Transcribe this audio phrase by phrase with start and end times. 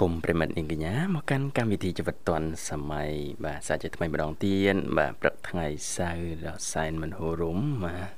[0.00, 3.10] គមន៍ប្រិមិត្តនាងកញ្ញាមកកាន់កម្មវិធីជីវិតឌွန်សម័យ
[3.44, 5.66] បាទសាជាថ្មីម្ដងទៀតបាទព្រឹកថ្ងៃ
[5.96, 8.08] សៅរ៍ដល់សែនមិនហូររំបាទ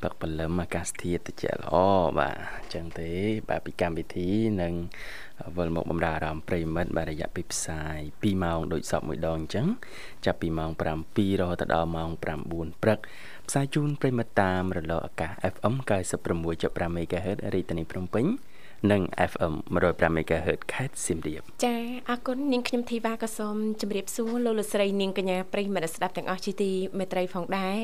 [0.00, 1.74] ព្រឹកព្រលឹមអាកាសធាតុត្រជាក់ល្អ
[2.18, 3.10] បាទអញ្ចឹងទេ
[3.48, 4.28] បាទពីកម្មវិធី
[4.62, 4.74] នឹង
[5.56, 9.66] វិលមកបំរើអារម្មណ៍ប្រិមិត្តបាទរយៈពេលផ្សាយ2ម៉ោងដូចសពមួយដងអញ្ចឹង
[10.26, 12.10] ចាប់ពីម៉ោង7រហូតដល់ម៉ោង
[12.48, 12.98] 9ព្រឹក
[13.48, 15.74] ផ្សាយជូនប្រិមិត្តតាមរលកអាកាស FM
[16.38, 18.26] 96.5 MHz រាជធានីភ្នំពេញ
[18.90, 21.76] និង FM 105 MHz ខេត្តសៀមរាបចា
[22.10, 27.76] អរគុណនាងខ្ញុំធីវ៉ាក៏សូមជម្រាបសួរលោកលោកស្រីនាងកញ្ញាប្រិយមិត្តស្ដាប់ទាំងអស់ជាទីមេត្រីផងដែរ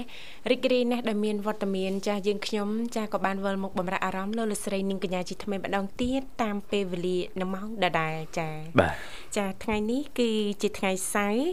[0.51, 8.49] រីករាយណាស់ដែលមានវត្តមានចាយើងខ្ញុំចាក៏បានវិលមកបំរើអារម្មណ៍លោកលោកស្រីនាងកញ្ញាជាថ្មីម្ដងទៀតតាមពេលវេលានៅម៉ោងដដែលចា
[8.81, 8.95] បាទ
[9.37, 10.31] ចាថ្ងៃនេះគឺ
[10.63, 11.49] ជាថ្ងៃសៅរ៍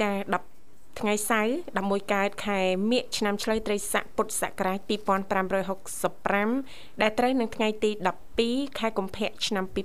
[0.00, 0.51] ចា10
[1.00, 7.90] ថ្ងៃសៅរ៍11កើតខែមិញឆ្នាំឆ្លូវត្រីស័កពុទ្ធសករាជ2565ដែលត្រូវនឹងថ្ងៃទី
[8.38, 9.76] 12ខែកុម្ភៈឆ្នាំ2022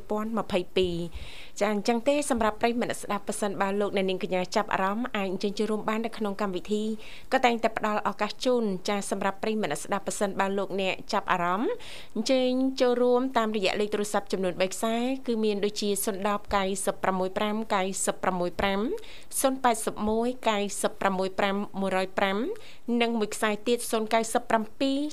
[1.62, 6.84] ចាអញ្ចឹងទេសម្រាប់ប្រិយមិត្តស្ដាប់ប៉ះសិនបើលោកអ្នកនាងកញ្ញាចាប់អារម្មណ៍អាចអញ្ជើញចូលរួមបាននៅក្នុងកម្មវិធី
[7.34, 11.72] ក៏តែងតែផ្ដល់ឱកាសជូនចាសម្រាប់ប្រិយមិត្តស្ដាប់ប៉ះសិនបើលោកអ្នកចាប់អារម្មណ៍
[12.16, 14.96] អញ្ជើញចូលរួមតាមរយៈលេខទូរស័ព្ទចំនួន3ខ្សែ
[15.28, 16.04] គឺមានដូចជា010
[16.54, 18.82] 965 965
[19.42, 22.38] 081 965
[22.94, 23.92] 105និងមួយខ្សែទៀត097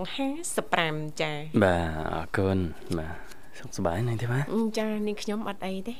[0.59, 2.59] 55ចា៎បាទអរគុណ
[2.99, 4.45] បាទ សុខសប្បាយណាស់ទេបាទ
[4.79, 5.95] ចានាងខ្ញុំអត់អីទេ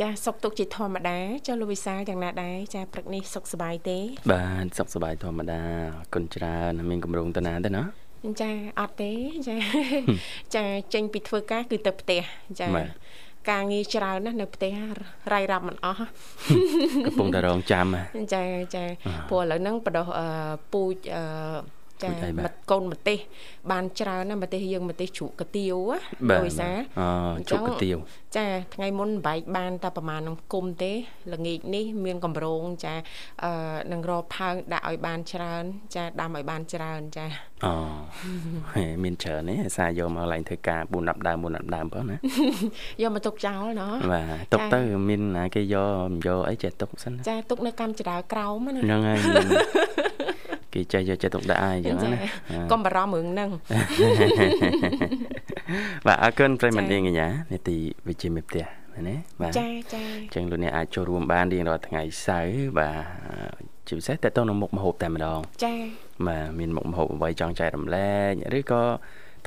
[0.00, 3.98] ចាសុខទុកជាធម្មតាចុះលោកវិសាលយ៉ាងណាដែរចាព្រឹកនេះសុខសប្បាយទេ
[4.32, 5.60] បាទសុខសប្បាយធម្មតា
[5.94, 7.82] អរគុណច្រើនមានកម្រងតាណាទេណា
[8.42, 9.10] ចាអត់ទេ
[9.48, 9.56] ចា
[10.54, 10.64] ចា
[10.94, 12.20] ចេញពីធ្វើការគឺទៅផ្ទះ
[12.60, 12.68] ចា
[13.50, 14.74] ការងារច្រើនណាស់នៅផ្ទះ
[15.32, 16.06] រាយរាប់មិនអស់
[17.06, 17.86] កំពុងតែរងចាំ
[18.34, 18.42] ចា
[18.74, 18.84] ចា
[19.28, 20.06] ព្រោះឥឡូវហ្នឹងបដោះ
[20.72, 20.96] ពូជ
[22.02, 22.08] ចា
[22.44, 23.18] មិត្តកូនម្ទេស
[23.70, 25.98] បានច្រើនណាម្ទេសយើងម្ទេសជ្រក់កាទៀវណា
[26.40, 27.08] ដោយសារអូ
[27.50, 27.96] ជ្រក់កាទៀវ
[28.36, 30.92] ចា ថ្ងៃមុនបែកបានតែប្រហែលនឹងគុំទេ
[31.32, 32.94] ល្ងាចនេះមានកម្រងចា
[33.44, 33.52] អឺ
[33.92, 35.64] នឹងរកផើងដាក់ឲ្យបានច្រើន
[35.94, 37.26] ចាដាំឲ្យបានច្រើនចា
[37.64, 37.72] អូ
[39.04, 42.16] មានច្រើនទេអាសាយកមកឡើងធ្វើការ4 10ដើម4 10ដើមផងណា
[43.02, 49.18] យកមកទុកចោលណោះបាទទុកទៅមានណាគេយកមិនយកអីចេះទុកសិនចាទុកនៅកម្មចរាក្រោមណាហ្នឹងហើយ
[50.74, 52.20] គេចេះយកចិត្តទុកដាក់អីចឹងណា
[52.70, 53.50] កុំបារម្ភរឿងហ្នឹង
[56.06, 57.76] បាទអរគុណប្រិមត្តនាងកញ្ញានេតិ
[58.08, 58.64] វិជ្ជាមេផ្ទះ
[59.08, 65.74] ណាបាទចាចាអញ្ចឹងលោកអ្នកអាចចូលរួមបានរៀងរាល់ថ្ងៃសៅរ៍បាទជាពិសេសតើតើនៅមុខមហូបតែម្ដងចា
[66.26, 68.82] បាទមានមុខមហូបអ្វីចង់ចែករំលែកឬក៏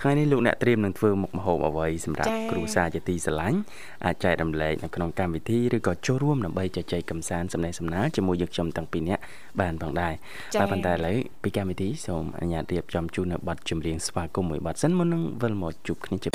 [0.04, 3.60] ថ្ងៃនេះលោកអ្នកត្រៀមនឹងធ្វើមុខម្ហូបអ្វីសម្រាប់គ្រួសារជាទីស្រឡាញ់
[4.06, 9.22] អាចចែករំលែកនៅក្នុងកម្មវិធីឬក៏ចូលរួមដើម្បីជជែកកម្សាន្តសំណេះសំណាលជាមួយយើងខ្ញុំទាំងពីរនាក់
[9.62, 10.14] បានផងដែរ
[10.60, 16.30] បាទប៉ុន្តែឥឡូវពីកម្មវិធីសូមអនុញ្ញាតរៀបចំជូននៅប័ណ្ណចម្រៀងស្វាគមន៍មួយប័ណ្ណសិនមុននឹងវិលមកជួបគ្នាជា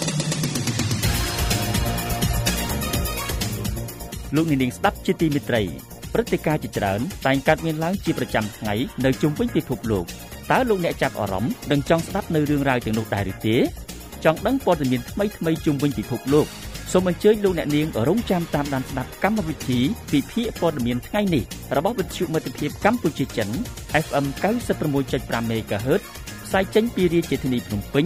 [4.34, 5.62] លោកនាងស្ដាប់ជាទីមេត្រី
[6.12, 10.06] ព្រឹត្តិការណ៍ជាច្រើនតែងកើតមានឡើងជាប្រចាំថ្ងៃនៅជុំវិញពិភពលោក
[10.50, 13.56] តើលោកអ្នកចាប់អារម្មណ៍និងចង់ស្ដាប់នៅរឿងរ៉ាវទាំងនោះដែរឬទេ
[14.24, 16.46] ចង់ដឹងព័ត៌មានថ្មីថ្មីជុំវិញពិភពលោក
[16.92, 19.80] សូមអញ្ជើញលោកអ្នកនាងរងចាំតាមដានស្ដាប់កម្មវិធី
[20.12, 21.44] ពិភាក្សាព័ត៌មានថ្ងៃនេះ
[21.76, 23.48] របស់វិទ្យុមិត្តភាពកម្ពុជាចិន
[24.04, 24.24] FM
[24.90, 26.02] 96.5 MHz
[26.46, 28.04] ផ្សាយចេញពីរាជធានីភ្នំពេញ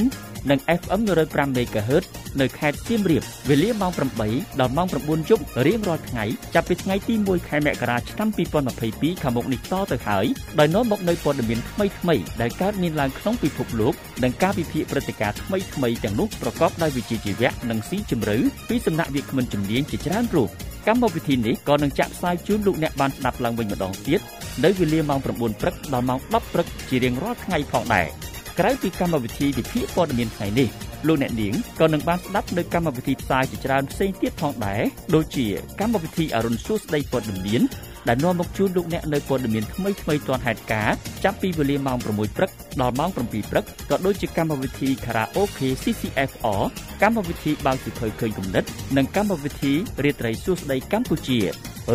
[0.50, 2.04] និង FM 105 MHz
[2.40, 3.92] នៅខេត្តសៀមរាបវេលាម៉ោង
[4.26, 8.28] 8ដល់ម៉ោង9យប់រៀងរាល់ថ្ងៃចាប់ពីថ្ងៃទី1ខែមករាឆ្នាំ
[8.76, 10.26] 2022ខាងមុខនេះតទៅហើយ
[10.58, 18.36] ដោយនាំមកនៅព័ត៌មានថ្មីថ្មីដែលកើតមានឡើងក្នុងពិភពលោកនិងការវិភាគព្រឹត្តិការណ៍ថ្មីថ្មីទាំងនោះប្រកបដោយវិជ្ជាជីវៈនិងស៊ីជម្រៅ
[18.68, 20.50] ពីសំណាក់វាគ្មិនជំនាញជាច្រើនរូប
[20.88, 24.20] កម្មវិធីនេះក៏នឹងចាក់ផ្សាយជូនលោកអ្នកបានស្ដាប់ឡើងវិញម្ដងទៀត
[24.64, 28.08] នៅវេលាម៉ោង9ព្រឹកដល់ម៉ោង10ព្រឹកជារៀងរាល់ថ្ងៃផងដែរ
[28.58, 30.68] ក្រៅពីកម្មវិធីវិភាគព័ត៌មានថ្ងៃនេះ
[31.06, 34.82] លោកអ្នកនាងក៏នឹងបានស្ដាប់នៅកម្មវិធីផ្សាយជាច្រើនផ្សេងទៀតផងដែរ
[35.14, 35.46] ដូចជា
[35.80, 37.62] កម្មវិធីអរុនសួស្ដីព័ត៌មាន
[38.08, 42.50] ដែលនាំមកជូនលោកអ្នកនៅព័ត៌មានថ្មីថ្មីទាន់ហេតុការណ៍ចាប់ពីវេលាម៉ោង6ព្រឹក
[42.80, 43.16] ដល់ម៉ោង7
[43.50, 46.62] ព្រឹកក៏ដូចជាកម្មវិធី Karaoke CCFR
[47.02, 48.64] កម្មវិធីបើកសិភៅឃើញគំនិត
[48.96, 49.72] និងកម្មវិធី
[50.04, 51.38] រាត្រីសួស្ដីកម្ពុជា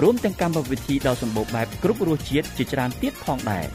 [0.02, 3.66] រួមទាំងកម្មវិធីដ៏សម្បូរបែបគ្រប់រសជាតិជាច្រើនទៀតផងដែរ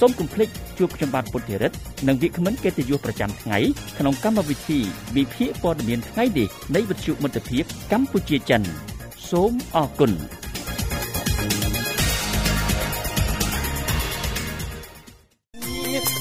[0.00, 0.48] សូមកុំភ្លេច
[0.78, 1.76] ជួបខ្ញុំបាទពុទ្ធិរិទ្ធ
[2.08, 3.58] និងវិក្កាមិនកិត្តិយសប្រចាំថ្ងៃ
[3.98, 4.78] ក្នុងកម្មវិធី
[5.16, 8.62] វិភាគព័ត៌មានថ្ងៃនេះនៃវិទ្យុមិត្តភាពកម្ពុជាចិន
[9.30, 10.12] សូមអរគុណ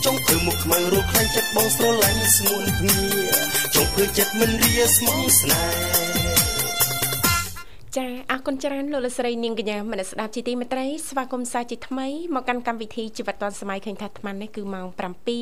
[0.06, 3.00] ចង់ធ្វើមុខខ្មៅរកខ្លាញ់ចិត្តបងស្រឡាញ់ស្ងួនភ្ងា
[3.76, 6.27] ចង់ធ្វើចិត្តមិនរាស្មងស្នេហ៍
[7.98, 14.88] ចាអរគុណច្រើនលោកលស្រីនាងកញ្ញាមនស្ដាប់ជីទីមេត្រីស្វាគមន៍សាជាថ្មីមកកាន់កម្មវិធីជីវិតឌុនសម័យឃើញថាអាត្មានេះគឺម៉ោង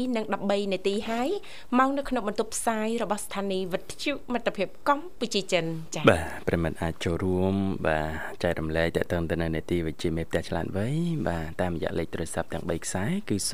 [0.05, 1.29] 7:13នាទីហើយ
[1.77, 5.65] ម៉ោងនៅក្នុងបន្ទប់ផ្សាយរបស់ស្ថានីយ៍វិទ្យុមិត្តភាពកម្ពុជាចិន
[5.95, 7.53] ចាបាទប្រិមិត្តអាចចូលរួម
[7.87, 10.87] បាទចែករំលែកតទៅទៅនៅនេតិវិទ្យាមេផ្ទះឆ្លាតវៃ
[11.27, 13.49] បាទតាមរយៈលេខទូរស័ព្ទទាំង3ខ្សែគឺ010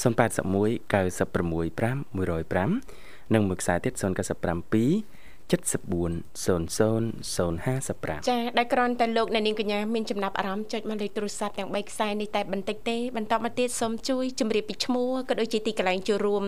[0.01, 16.43] 081 965 105និងមួយខ្សែទៀត097 740055ចាដែលគ្រាន់តែលោកអ្នកនាងកញ្ញាមានចំណាប់អារម្មណ៍ចុចមកលេខទូរស័ព្ទទាំង3ខ្សែនេះតែបន្តិចទេបន្តមកទៀតសូមជួយជម្រាបពីឈ្មោះក៏ដូចជាទីកន្លែងចូលរួម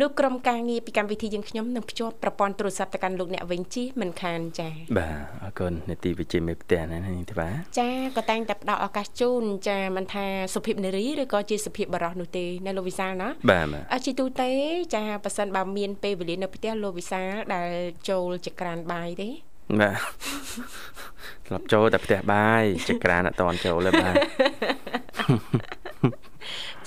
[0.00, 4.68] នោះក្រុមការងារពីកម្មវិធីយើងខ្ញុំនឹងភ្ជាប់ប្រព័ន្ធទូរស័ព្ទទៅកាន់លោកអ្នកវិញជិះមិនខានចា
[4.98, 5.14] បាទ
[5.44, 14.50] អរគុណនេតិវិជ្ជាមេផ្ទះណានេះទេបាទចាក៏តែងតែផ្ដល់ឱកាសជូនចាមិនថាសុភាពនារីឬក៏ជាសុភាពបរោះនោះទេនៅលោកវិសាលណាបាទអជាទូទៅ
[14.94, 17.70] ចាប៉ះសិនបើមានពេលវេលានៅផ្ទះលោកវិសាលដែល
[18.10, 19.28] ចូលជាក្រានបាយទេ
[19.80, 19.96] បាទ
[21.46, 24.16] ធ្លាប់ចូលតែផ្ទះបាយជាក្រានអត់តន់ចូលទេបាទ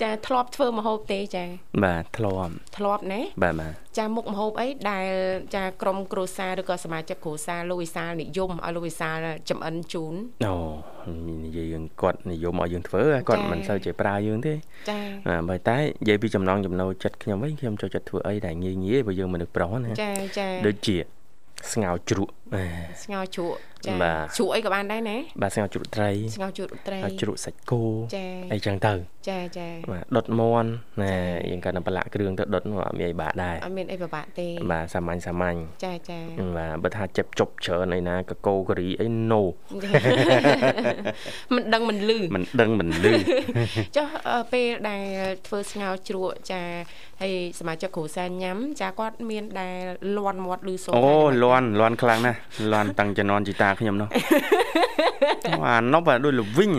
[0.01, 1.45] ចាធ្លាប់ធ្វើមហូបទេចា
[1.83, 5.07] បាទធ្លាប់ធ្លាប់ណាបាទបាទចាមុខមហូបអីដែល
[5.55, 9.15] ចាក្រុមគ្រួសារឬក៏សមាជិកគ្រួសារលោកវិសាលនិយមឲ្យលោកវិសាល
[9.49, 10.13] ចំអិនជូន
[10.45, 10.55] អូ
[11.45, 14.53] និយាយយើងគាត់និយមឲ្យយើងធ្វើគាត់មិនសូវជាប្រើយើងទេ
[14.89, 14.99] ចា
[15.49, 20.97] បើតែនិយាយពីចំណងចំណូលចិត្តខ្ញុំវិញខ្ញុំចូលចិត្តធ្វើអីដែលងាយងាយព្រោះយើងមនុស្សប្រុសណាចាចាដូចជា
[21.71, 22.31] ស្ងោជ្រក់
[23.03, 23.57] ស្ងោជ្រក់
[23.87, 23.93] ចា
[24.37, 27.83] ជ្រក់អីក៏បានដែរណាបាទស្ងោជ្រក់ត្រីស្ងោជ្រក់ត្រីជ្រក់សាច់គោ
[28.15, 28.93] ចាអីចឹងទៅ
[29.29, 30.69] ចាចាបាទដុតមន់
[31.01, 31.13] ណា
[31.51, 36.19] យើងគាត់នឹងប្រឡាក់គ្រឿងទៅដុតអត់មានអីបាក់ដែរអត់មានអីពិបាកទេបាទសាមញ្ញសាមញ្ញចាចា
[36.57, 39.43] បាទបើថាចិត្តជប់ច្រើនអីណាកកោការីអីណូ
[41.55, 43.13] មិនដឹងមិនលឺមិនដឹងមិនលឺ
[43.97, 44.07] ចុះ
[44.53, 45.03] ពេលដែល
[45.47, 46.61] ធ្វើស្ងោជ្រក់ចា
[47.21, 49.77] ហើយសមាជិកគ្រូសានញ៉ាំចាគាត់មានដែល
[50.17, 51.07] លន់មាត់ឬសូអូ
[51.43, 52.37] លន់លន់ខ្លាំងណាស់
[52.73, 54.09] លន់តាំងជំនាន់ជីតាខ្ញុំនោះ
[55.65, 56.71] អាណប់ដូចលវិញ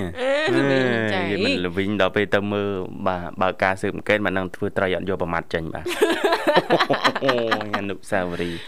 [1.12, 2.69] ចាមិនលវិញដល់ពេលទៅមើល
[3.06, 5.84] បាទបើការស៊ើបអង្កេតមិននឹងធ្វើត្រីអត់យកប្រមាត់ចេញបាទ
[7.25, 7.32] អូ
[7.76, 8.60] អនុសាវរីយ៍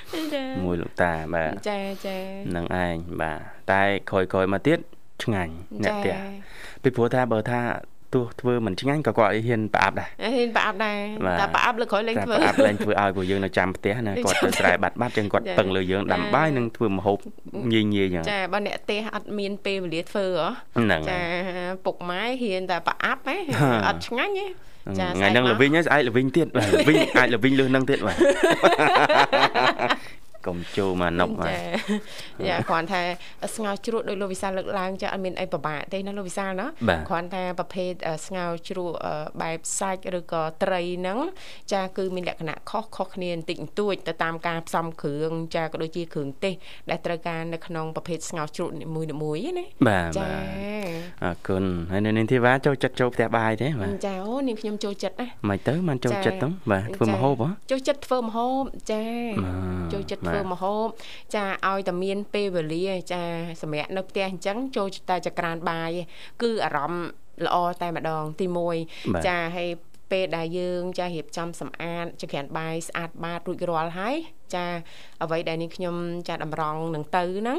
[0.64, 2.19] មួយលោកតាបាទចាចា
[2.56, 3.40] នឹងឯងបាទ
[3.72, 4.78] តែក្រោយៗមកទៀត
[5.22, 5.52] ឆ្ងាញ់
[5.82, 6.14] អ្នកផ្ទះ
[6.82, 7.60] ពីព្រោះថាបើថា
[8.14, 10.99] ទោះធ្វើមិនឆ្ងាញ់ក៏គាត់ហ៊ានប្រអាប់ដែរហ៊ានប្រអាប់ដែរ
[11.40, 17.19] តែប្រអាប់លើក្រោយលេងធ្វើប្រអាប់លេងធ្វើឲ្យព្រោះយើងនៅចាំផ្ទះណាគាត់ទៅស្រែបាត់បាត់ចឹងគាត់ពឹងលើយើងដាំបាយនិងធ្វើម្ហូប
[17.72, 21.20] ងាយងាយចឹងចាបើអ្នកផ្ទះអត់មានពេលវេលាធ្វើហ៎ចា
[21.84, 23.37] ពុកម៉ែហ៊ានតែប្រអាប់ហ៎
[23.88, 24.46] អត់ឆ្ងាញ់ហ៎
[25.00, 28.16] ចាថ្ងៃហ្នឹងលវិញហើយស្អែកលវិញទៀតបាទលវិញអាចលវិញលើសហ្នឹងទៀតបាទ
[30.49, 31.52] កុំចូលមកណប់បាទ
[32.49, 33.02] យ៉ាគ្រាន់ថា
[33.57, 36.67] ស្ងោជ្រក់ដោយលោកវិសាលលើកឡើងចាអត់មានអីពិបាកទេណាលោកវិសាលណា
[37.09, 37.93] គ្រាន់តែប្រភេទ
[38.26, 38.97] ស្ងោជ្រក់
[39.43, 41.19] បែបសាច់ឬក៏ត្រីហ្នឹង
[41.73, 46.55] ចាគឺមានលក្ខណៈខុសខុសគ្នាបន្តិចបន្តួចទៅតាមការផ្សំគ្រឿងចាក៏ដូចជាគ្រឿងទេស
[46.90, 50.28] ដែលត្រូវការនៅក្នុងប្រភេទស្ងោជ្រក់នីមួយៗណាបាទចា
[51.25, 58.62] អរគុណហើយនៅនាងធីវ៉ាចូលចិត្តចូលផ្ទះបាយទេបាទចាអូនាងខ្ញុំចូលចិត្តណាមិនទៅមិនចូលចិត្តទៅបាទធ្វើម្ហូបហ៎ចូលចិត្តធ្វើម្ហូប
[58.93, 59.02] ចា
[59.93, 60.87] ចូលចិត្តធ្វើម្ហូប
[61.35, 63.23] ចាឲ្យតែមានពេលវេលាចា
[63.62, 65.90] សម្រាប់នៅផ្ទះអញ្ចឹងចូលតែចក្រានបាយ
[66.42, 67.07] គឺអារម្មណ៍
[67.47, 68.47] ល្អតែម្ដងទី
[68.87, 69.71] 1ចាហើយ
[70.11, 74.16] ពេលដែលយើងចារៀបចំសម្អាតចក្រានបាយស្អាតបាតរួចរាល់ហើយ
[74.54, 74.66] ចា
[75.23, 75.97] អ្វីដែលនេះខ្ញុំ
[76.28, 77.59] ចាតម្រង់នឹងទៅហ្នឹង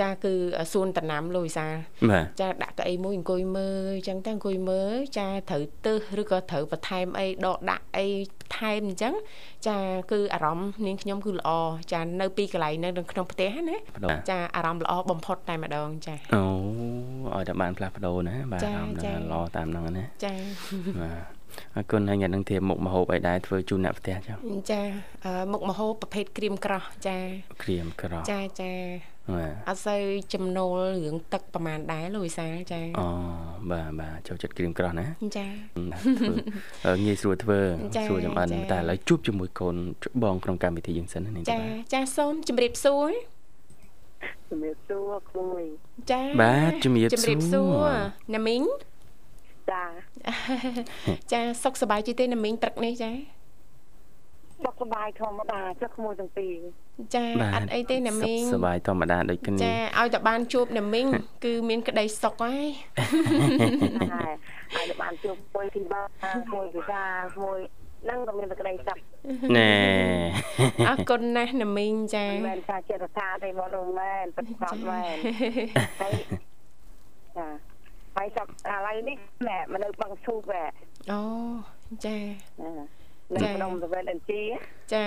[0.00, 0.34] ចាគឺ
[0.72, 1.66] សួនតំណាំលូវីសា
[2.40, 8.06] ចាដាក់កៅអីមួយអង្គុយមើលអញ្ចឹងទៅអង្គុយមើលចាត្រូវទឹះឬក៏ត្រូវបន្ថែមអីដកដាក់អី
[8.56, 9.14] ថែមអញ្ចឹង
[9.68, 9.78] ចា
[10.12, 11.50] គឺអារម្មណ៍នាងខ្ញុំគឺល្អ
[11.92, 13.76] ចានៅពីកន្លែងនៅក្នុងផ្ទះណា
[14.30, 16.42] ចាអារម្មណ៍ល្អបំផុតតែម្ដងចាអូ
[17.34, 18.96] ឲ្យតែបានផ្លាស់ប្ដូរណាបាទអារម្មណ៍
[19.32, 20.34] ល្អតាមហ្នឹងណាចា
[21.02, 21.40] បាទ
[21.76, 24.34] អរគុណហើយញ៉ាំនឹងធៀបមុខមហូបអីដែរធ្វើជូនអ្នកផ្ទះចា
[24.70, 24.80] ចា
[25.52, 27.18] មុខមហូបប្រភេទក្រៀមក្រោះចា
[27.62, 28.72] ក្រៀមក្រោះចាចា
[29.19, 29.19] បាទ
[29.68, 30.00] អត់សូវ
[30.34, 33.06] ចំណូលរឿងទឹកប្រហែលដែរលោកវិសាលចាអូ
[33.70, 35.06] បាទបាទចូលចិត្តក្រៀមក្រោះណា
[35.36, 37.58] ចាធ្វើងាយស្រួលធ្វើ
[37.96, 43.10] ចាស្រួលចម្អិនចាតែឥឡូវជួបជាមួយកូនច្បងក្នុងកម្មវិធីយើងសិនណានាងចាបាទចាសូមជម្រាបសួរ
[44.50, 45.64] ជំរាបសួរក្មួយ
[46.10, 47.92] ចាបាទជំរាបជំរាបសួសួររ
[48.34, 48.62] ណាមីង
[49.70, 49.84] ចា
[51.32, 53.10] ចាសុខសប្បាយជីទេណាមីងព្រឹកនេះចា
[54.64, 56.52] សុខសប្បាយធម្មតាចុះក្មួយទាំងពីរ
[57.14, 61.06] ចាបាទអត់អីទេណាមីងសុខសប្បាយធម្មតាដូចគ្នាចាឲ្យតែបានជួបណាមីង
[61.44, 62.68] គឺមានក្តីសុខហើយ
[64.14, 64.32] ហើយ
[64.74, 66.00] ហើយទៅបានជួបមួយទីបា
[66.52, 67.04] មួយវិសា
[67.42, 67.58] មួយ
[68.08, 68.98] នឹងក៏មានតែក្តីសុខ
[69.56, 69.72] ណែ
[70.88, 75.16] អរគុណណាស់ណាមីងចាមិនមែនថាចិត្តថាទេមកនោះមែនពិតប្រាកដមែន
[76.00, 76.12] ហើយ
[77.36, 77.48] ចា
[78.16, 78.50] ហើយសុខឥ
[78.86, 79.16] ឡូវនេះ
[79.48, 80.64] ណែមកនៅបឹងឈូកហ៎
[81.12, 81.20] អូ
[82.04, 82.16] ចា
[83.34, 84.42] នៅក្នុងសវេនអិនជី
[84.94, 85.04] ចា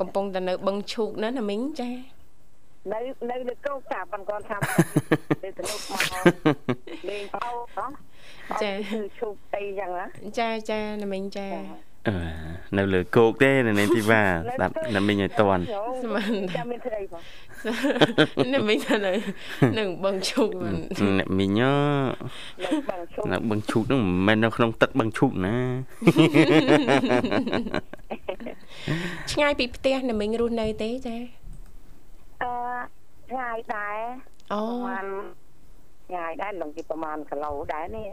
[0.00, 1.90] កំពុងតែនៅបឹងឈូកណាណាមីងចា
[2.92, 3.00] នៅ
[3.30, 4.58] នៅលើកោកតាប៉ុន្តែគាត់ថា
[5.42, 6.12] ទៅទៅមក
[7.08, 7.86] លេងបោហ៎
[8.62, 10.06] គឺឈូកអីចឹងណា
[10.38, 11.93] ចាចាណាមីងចាអឺ
[12.78, 15.62] នៅលើគោកទេនៅនាងធីវ៉ាស្ដាប់ណាមីងឲ្យតន់
[16.02, 17.22] ស្មានតែចាំមានស្រីបង
[18.54, 19.12] ណាមីងថានៅ
[19.78, 20.74] នៅបឹងឈូកមិន
[21.18, 25.56] អ្នកមីងនៅបឹងឈូកនៅបឹងឈូកហ្នឹងមិនមែននៅក្នុងទឹកបឹងឈូកណា
[29.30, 31.16] ឆ្ងាយពីផ្ទះណាមីងរស់នៅទេចា
[32.42, 32.52] អឺ
[33.30, 33.98] ឆ្ងាយដែរ
[34.52, 35.06] អូប្រហែល
[36.06, 38.08] ឆ្ងាយដែរនឹងពីប្រហែលគីឡូដែរនេះ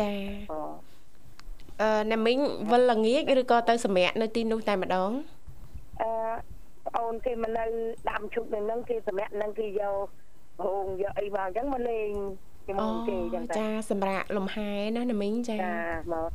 [0.00, 0.12] ចា
[0.52, 0.58] អូ
[1.82, 2.38] អឺណាមីង
[2.70, 5.10] វិលល្ងាចឬក៏ទៅសម្រាកនៅទីនោះតែម្ដង
[6.02, 6.10] អឺ
[6.96, 7.64] អូនគេមកនៅ
[8.10, 10.06] ដាំឈុកនៅនឹងគេសម្រាប់នឹងគេយក
[10.64, 12.10] ហងយកអីមកអញ្ចឹងមកលេង
[12.66, 15.76] ជាមួយគេអញ្ចឹងតែចាសម្រាកលំហែណាណាមីងចាចា
[16.12, 16.28] មក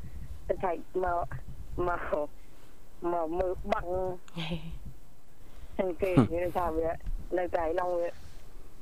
[0.48, 1.26] ទៅឆែកមក
[1.88, 2.30] មក
[3.14, 3.88] មកមើលបឹង
[4.38, 6.90] អញ្ចឹងគេនិយាយថាវា
[7.38, 8.10] នៅតែឡងវា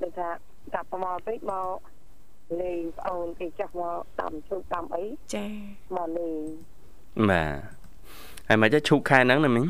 [0.02, 0.30] ដូចថា
[0.74, 1.78] កាប់មកពេកមក
[2.62, 5.04] លេងប្អូនគេចាស់មកដាំឈុកដាំអី
[5.36, 5.46] ចា
[5.96, 6.42] មកលេង
[7.30, 7.58] បាទ
[8.48, 9.66] ហើយមកចុះឈូកខែហ្នឹងណាមីង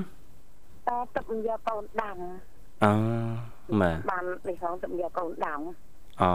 [0.87, 2.17] តើទឹកមិនយកកូនដាំ
[2.83, 2.91] អូ
[3.81, 5.59] បាទបាននេះផងទឹកយកកូនដាំ
[6.21, 6.31] អូ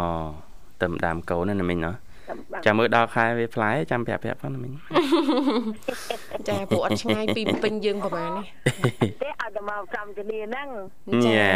[0.82, 1.94] ទៅម្ដាមកូនណាណាមីងណោះ
[2.28, 4.72] ទឹកបានចាំមើលដល់ខែវាផ្លែចាំប្រាប់ប្រាប់ផងណាមីង
[6.48, 8.46] ចាពួកអត់ឆ្ងាយពីពេញយើងប្រហែលនេះ
[9.22, 10.68] ទេឲ្យតែមកកម្មជំនាញហ្នឹង
[11.24, 11.52] ញ៉ា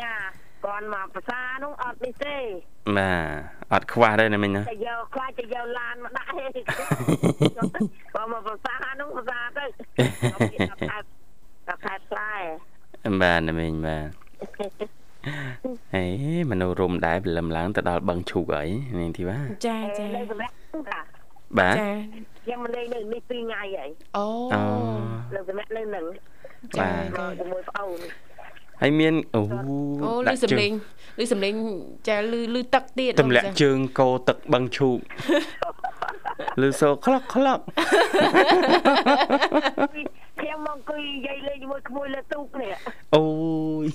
[0.00, 0.14] គា
[0.80, 2.36] ត់ចាគាត់មកភាសានោះអត់នេះទេ
[2.96, 6.74] បាទអត់ខ្វះទេណាមីងណាតែយកខ្លាចតែយកឡានមកដាក់ទេគា
[8.22, 9.64] ត់មកភាសានោះភាសាទៅ
[9.98, 11.06] គាត់
[11.70, 12.32] ខែខែផ្លែ
[13.22, 14.08] បាទណាមីងបាទ
[15.94, 16.04] ហេ
[16.50, 20.54] មនុស្សរុំដែរព្រលឹមឡើងទៅដល់បឹងឈូកហើយនាងធីវ៉ាចាចានៅសម្រាប់
[20.90, 21.00] តា
[21.58, 21.90] បាទចា
[22.44, 24.62] ខ្ញុំមកលេងនៅនេះ2ថ្ងៃហើយអូអូ
[25.34, 26.04] នៅសម្រាប់នៅនឹង
[26.78, 28.00] ចាមកជាមួយប្អូន
[28.82, 29.40] ហើយមានអូ
[30.04, 30.72] អូលឺសំលេង
[31.18, 31.54] លឺសំលេង
[32.08, 34.98] ចាលឺលឺទឹកទៀតទម្លាក់ជើងកោទឹកបឹងឈូក
[36.60, 37.60] លឺសូក្លុកក្លុក
[40.40, 42.72] ខ្ញុំមកអង្គុយនិយាយលេងជាមួយក្មួយលើទូកនេះ
[43.16, 43.24] អូ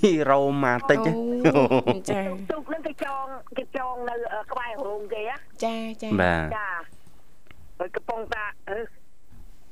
[0.02, 2.20] យរ៉ូម៉ាតិចអូចា
[2.52, 3.24] ទូកហ្នឹងគេចង
[3.58, 4.14] គេចងនៅ
[4.52, 6.68] ក្បែររោងគេណាចាចាបាទចា
[7.78, 8.78] ហើយកំពុងតាអឺ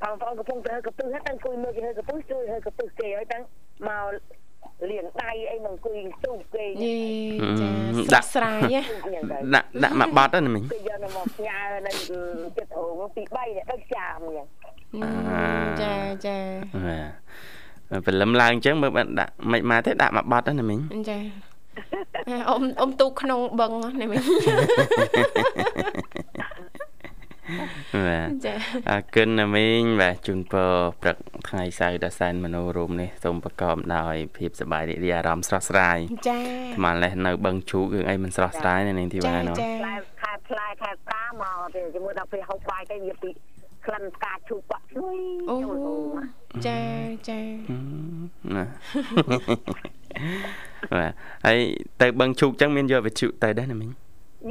[0.03, 3.43] បងប្អូនកំពុងទៅកពឹសហ្នឹងអង្គុយមើលគេហើយកពឹសជួយហើយកពឹសគេហើយតាំង
[3.89, 4.05] មក
[4.91, 6.97] លៀងដៃអីមកអង្គុយទូកគេយេ
[7.61, 7.71] ចា
[8.09, 11.93] ស្រស់ស្រាយណាទូកយ៉ាងទៅដាក់ដាក់មកបាត់ហ្នឹងណាមីងគេយកនៅមកផ្ញើនៅ
[12.57, 14.47] ចិត្តរោងទី3នេះដូចចាមយ៉ាង
[15.83, 15.95] ចា
[16.27, 16.39] ចា
[17.91, 21.19] បាទព្រលឹមឡើងអញ្ចឹងមើលបាត់ដាក់មិនមកទេដាក់មកបាត់ហ្នឹងណាមីងចា
[22.49, 23.71] អ៊ំអ៊ំទូក្នុងបឹង
[24.01, 24.17] ណាមី
[28.07, 28.55] បាទចា
[28.91, 30.71] អរគុណណាមីងបាទជូនពរ
[31.03, 31.17] ព្រឹក
[31.49, 36.39] ថ្ងៃសៅរ៍ដ៏សែនមនោរម្យនេះសូមប្រកបដោយភាពសប្បាយរីករាយអារម្មណ៍ស្រស់ស្រាយចា
[36.75, 43.31] ស្មានលេះនៅបឹងជូករឿងអីមិនស្រស់ស្រាយណានាងធីវ៉ាចាណោះចាផ្លែខែផ្លែខែផ្កាមកទេជាមួយដល់ពេលហូបបាយទៅវាពី
[43.87, 45.19] ក្លិនផ្កាឈូកបាក់ឈ្ងុយ
[45.51, 46.17] អូចូលហូប
[46.67, 46.79] ចា
[47.29, 47.41] ចា
[48.57, 48.65] ណា
[50.99, 51.13] បាទ
[51.47, 51.59] ហើយ
[52.01, 53.91] ទៅបឹងជូកអញ្ចឹងមានយកវិទ្យុទៅដែរណាមីង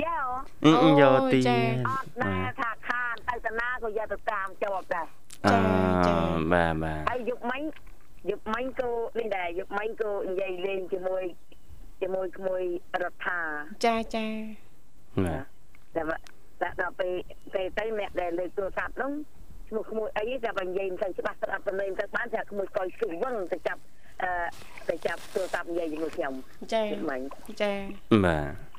[0.04, 0.18] យ៉ា
[0.66, 0.72] អឺ
[1.02, 1.40] យកទី
[1.90, 5.08] អត់ដែរថាខានទៅតាណាក៏យកទៅតាមជាប់ដែរ
[5.48, 5.56] អឺ
[6.54, 7.62] បាទបាទហើយយុគមិញ
[8.30, 11.24] យុគមិញក៏នេះដែរយុគមិញក៏និយាយលេងជាមួយ
[12.02, 12.64] ជាមួយក្មួយ
[13.04, 13.40] រដ្ឋា
[13.86, 14.26] ចាចា
[15.26, 15.44] បាទ
[15.96, 16.04] តែ
[16.62, 17.14] តែដល់ពេល
[17.54, 19.12] ពេលទៅអ្នកដែលលើកទូរស័ព្ទនោះ
[19.68, 23.82] ឈ្មោះក្មួយអីតែបើនិយាយមិនទៅច្បាស់ស្ដាប់តំណែងទៅបានតែក្មួយកុយស៊ូវឹងទៅចាប់
[24.24, 24.32] អឺ
[24.90, 26.34] ទៅចាប់ទូរស័ព្ទនិយាយជាមួយខ្ញុំ
[26.74, 27.20] ចាយុគមិញ
[27.62, 27.74] ចា
[28.26, 28.71] បាទ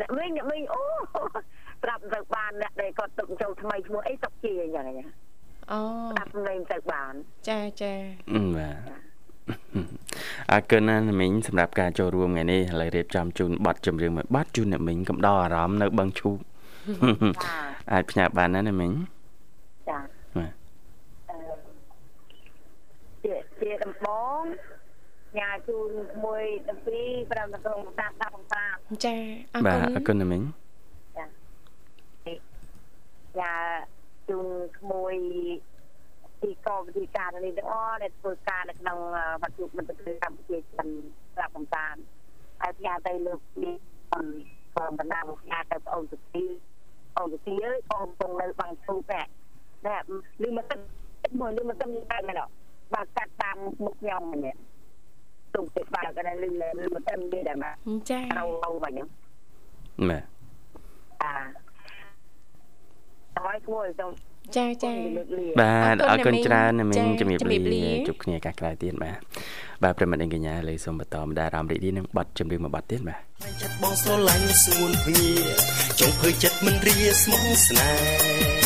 [0.00, 0.82] អ្នកវិញអ្នកវិញអូ
[1.84, 5.06] ប្រាប់ទៅបានអ្នកដែលគាត់ទឹកចូលថ្មីឈ្មោះអីតុកជាអញ្ចឹងណា
[5.72, 5.80] អូ
[6.10, 7.12] ស្ដាប់លេងទៅបាន
[7.48, 7.92] ចាចា
[8.56, 8.76] បាទ
[10.52, 16.38] អរគុណណាស់មីងសម្រាប់ការចូលរួមថ្ងៃនេះឥឡូវរៀបចំជូនប័ណ្ណចម្រៀងមួយប័ណ្ណជូនអ្នកមីងកំដរអារម្មណ៍នៅបឹងឈូក
[17.44, 17.56] ចា
[17.92, 18.92] អាចផ្ញើបានណាណាមីង
[19.88, 19.98] ចា
[20.36, 20.52] បាទ
[21.30, 21.36] អឺ
[23.24, 24.06] ជាជាដំប
[24.40, 24.42] ង
[25.38, 25.90] ញ៉ាជូន
[26.24, 29.14] មួយដល់ពីរប្រាំដល់ក្នុងតាមតាមតាមចា
[29.54, 30.42] អរបាទគុណអរគុណណាមីង
[33.40, 33.54] ញ៉ា
[34.28, 34.46] ជូន
[34.78, 35.14] ក្មួយ
[36.42, 38.98] ទីកោវិធីការនេះទាំងអស់ដែលធ្វើការនៅក្នុង
[39.42, 40.88] វត្តជុំមិត្តភាពកម្ពុជាចិន
[41.36, 41.94] ប្រាប់កំតាន
[42.60, 43.76] ហើយផ្ញើទៅលោកនេះ
[44.14, 44.20] អឺ
[44.74, 46.44] ក្រុមបណ្ដាផ្ញើទៅបងអូនសុធី
[47.18, 49.22] អូនសុធីអើយបងកំពុងនៅបាំងឈូកណែ
[50.42, 50.80] ឮមកទឹក
[51.40, 52.52] មួយឮមកទឹកនេះតែមែនអត់
[52.94, 54.77] បាទកាត់តាមមុខខ្ញុំនេះទុំ
[55.54, 57.74] ទឹកបាទក៏ដែរឮឮមកទឹកនេះដែរបាទ
[58.10, 59.08] ចារោរោបាញ់ហ្នឹង
[60.10, 60.24] បាទ
[61.22, 61.32] អា
[63.44, 64.06] ហើយគួរទៅ
[64.56, 69.18] ចាចាលើកលាបាទអអររគុគុណណណាមីងច្រើនណាមីងចាជំរាបជំរាបលាលាជួបគ្នាឱកាសក្រោយទៀតបាទ
[69.82, 73.20] បាទប្រិមត្តអីកញ្ញាលើសូមបន្តម្ដាយអារម្មណ៍រីករាយនឹងប័ណ្ណចម្រៀងមួយប័ណ្ណទៀតបាទ
[73.62, 75.30] ចិត្តបងស្រឡាញ់ស្ងួនភ្ងា
[76.00, 78.57] ចង់ភើចិត្តមិនរាស្មងស្នេហ៍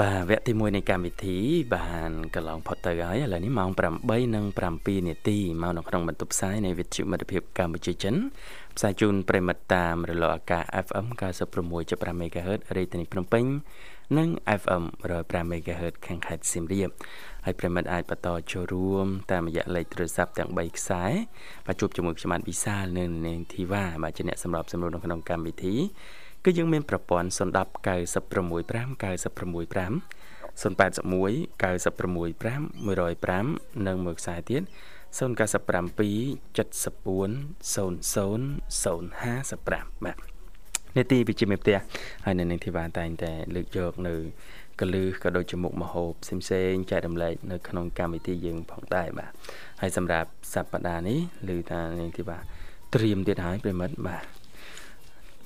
[0.00, 1.38] បាទវគ្គទី1នៃកម្មវិធី
[1.74, 8.14] បានកន្លងផុតទៅហើយឥឡូវនេះម៉ោង8:07នាទីមកនៅក្នុងបន្ទប់ផ្សាយនៃវិទ្យុមិត្តភាពកម្ពុជាចិន
[8.76, 11.06] ផ្សាយជូនប្រិមិត្តតាមរលកអាកាស FM
[11.64, 13.44] 96.5 MHz រាជធានីភ្នំពេញ
[14.18, 14.28] និង
[14.60, 14.84] FM
[15.18, 16.90] 105 MHz ខាងខេត្តសៀមរាប
[17.44, 21.04] ហើយប្រិមិត្តអាចបន្តចូលរួមតាមរយៈលេខទូរស័ព្ទទាំង3ខ្សែ
[21.66, 25.76] បាទជួបជាមួយខ្ញុំបាទវិសាលនិងនាងធីវ៉ាបាទជាអ្នកសម្របសម្រួលនៅក្នុងកម្មវិធី
[26.44, 27.38] គឺយើងមានប្រព័ន្ធ010
[27.86, 29.92] 965 965
[30.58, 30.78] 081
[31.62, 34.62] 965 105និងមួយខ្សែទៀត
[35.18, 35.18] 097 74
[37.72, 38.40] 00
[38.82, 40.16] 055បាទ
[40.96, 41.78] នេតិវិជ្ជាមេផ្ទះ
[42.24, 44.14] ហើយនៅនឹងធីវ៉ាតែងតែលើកយកនៅ
[44.80, 49.32] កលឹះក៏ដូចជាមុខមហូបផ្សេងៗចែករំលែកនៅក្នុងកម្មវិធីយើងផងដែរបាទ
[49.80, 51.18] ហើយសម្រាប់សប្តាហ៍នេះ
[51.48, 52.38] ឮថានាងធីវ៉ា
[52.94, 54.37] ត្រៀមទៀតហើយប្រិមិត្តបាទ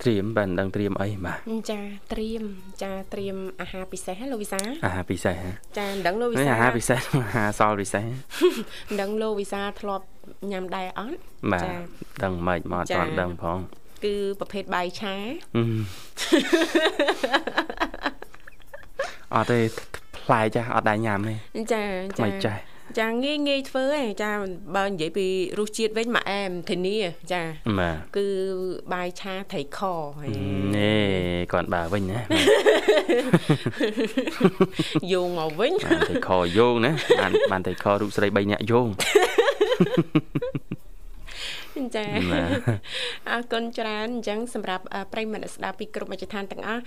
[0.02, 1.38] ត្រៀមបាទមិនដឹងត្រៀមអីបាទ
[1.70, 1.80] ចា
[2.12, 2.42] ត្រៀម
[2.82, 10.04] ចាត្រៀមអាហារពិសេសហ៎លោកវិសាអាហារពិសេសហ៎ចាមិនដឹងលោកវិនេះសាអាហារពិសេសអាហារសល់ពិសេសមិនដឹងលោកវិសាធ្លាប់
[10.50, 11.18] ញ៉ាំដែរអត់
[11.52, 11.74] បាទចា
[12.24, 13.58] ដឹងមិនមកអត់ចាទាន់ដឹងផង
[14.04, 15.14] គឺប្រភេទបាយឆា
[15.56, 15.78] ហឹម
[19.34, 19.60] អត់ទេ
[20.24, 21.34] ផ្លែចាស់អត់ដែរញ៉ាំទេ
[21.72, 21.82] ចា
[22.16, 24.30] ថ្មីចាចេះ ចាងាយងាយធ្វើឯងចា
[24.76, 25.26] បើនិយាយពី
[25.58, 26.98] រសជាតិវិញមកអែមធានា
[27.32, 27.42] ចា
[27.78, 28.26] បាទគឺ
[28.92, 29.80] បាយឆាត្រីខ
[30.18, 30.28] ហេ
[30.76, 31.08] នេះ
[31.52, 32.20] គាត់បើវិញណា
[35.12, 38.88] យោងមកវិញបានតែខយោងណាបានបានតែខរូបស្រី3នាក់យោង
[41.96, 42.04] ចា
[43.30, 46.82] អរគុណច្រើនអញ្ចឹងសម្រាប់ប្រិមត្តស្ដាប់ពីក្រុមអចិន្ត្រៃយ៍ទាំងអស់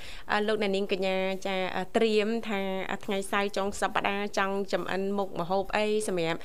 [0.47, 1.17] លោកអ្នកនាងកញ្ញា
[1.47, 1.55] ចា
[1.97, 2.59] ត្រៀមថា
[3.05, 6.39] ថ្ងៃសៅរ៍ចុងសប្ដាហ៍ចង់ចំអិនមុខម្ហូបអីសម្រាប់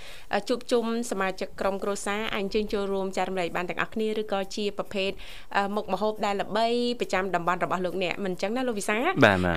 [0.48, 5.10] ជួបជុំសមាជិកក្រុមគ្រួសារអញ្ជើញចូលរួមចែករំលែកបានទាំងអស់គ្នាឬក៏ជាប្រភេទ
[5.76, 6.66] មុខម្ហូបដែលល្បី
[7.00, 8.96] ប្រចាំតំបន់របស់លោកអ្នកមិនអញ្ចឹងណាលោកវិសា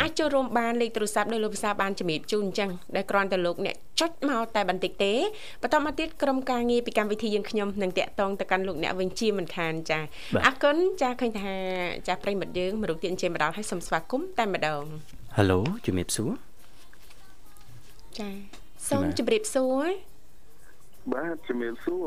[0.02, 5.13] អាចចូលរួមបានលេខទូរស័ព្ទដោយលោកវិសាបានជំរាបជូនអញ្ចឹងដែលគ្រាន់តែលោកអ្នកចុចមកតែបន្តិចទេ
[5.62, 9.99] បន្តមកទៀតក្រុមការងារពីកម្មវិធីយើងខ្ញុំនឹងតាក់ទងទៅកាន់លោកអ្នកវិញជាមិនខានចា
[10.36, 11.53] បាទអរគុណចាឃើញថា
[12.08, 14.84] ចាប្រិយមិត្តយើងមរុកទៀតអញ្ជើញមកដល់ឲ្យសូមស្វាគមន៍តែម្ដង
[15.38, 16.32] ហៅឡូជំរាបសួរ
[18.19, 18.29] ចា
[18.89, 19.89] សូមបាទជម្រាបសួរ
[21.13, 22.06] បាទជំរាបសួរ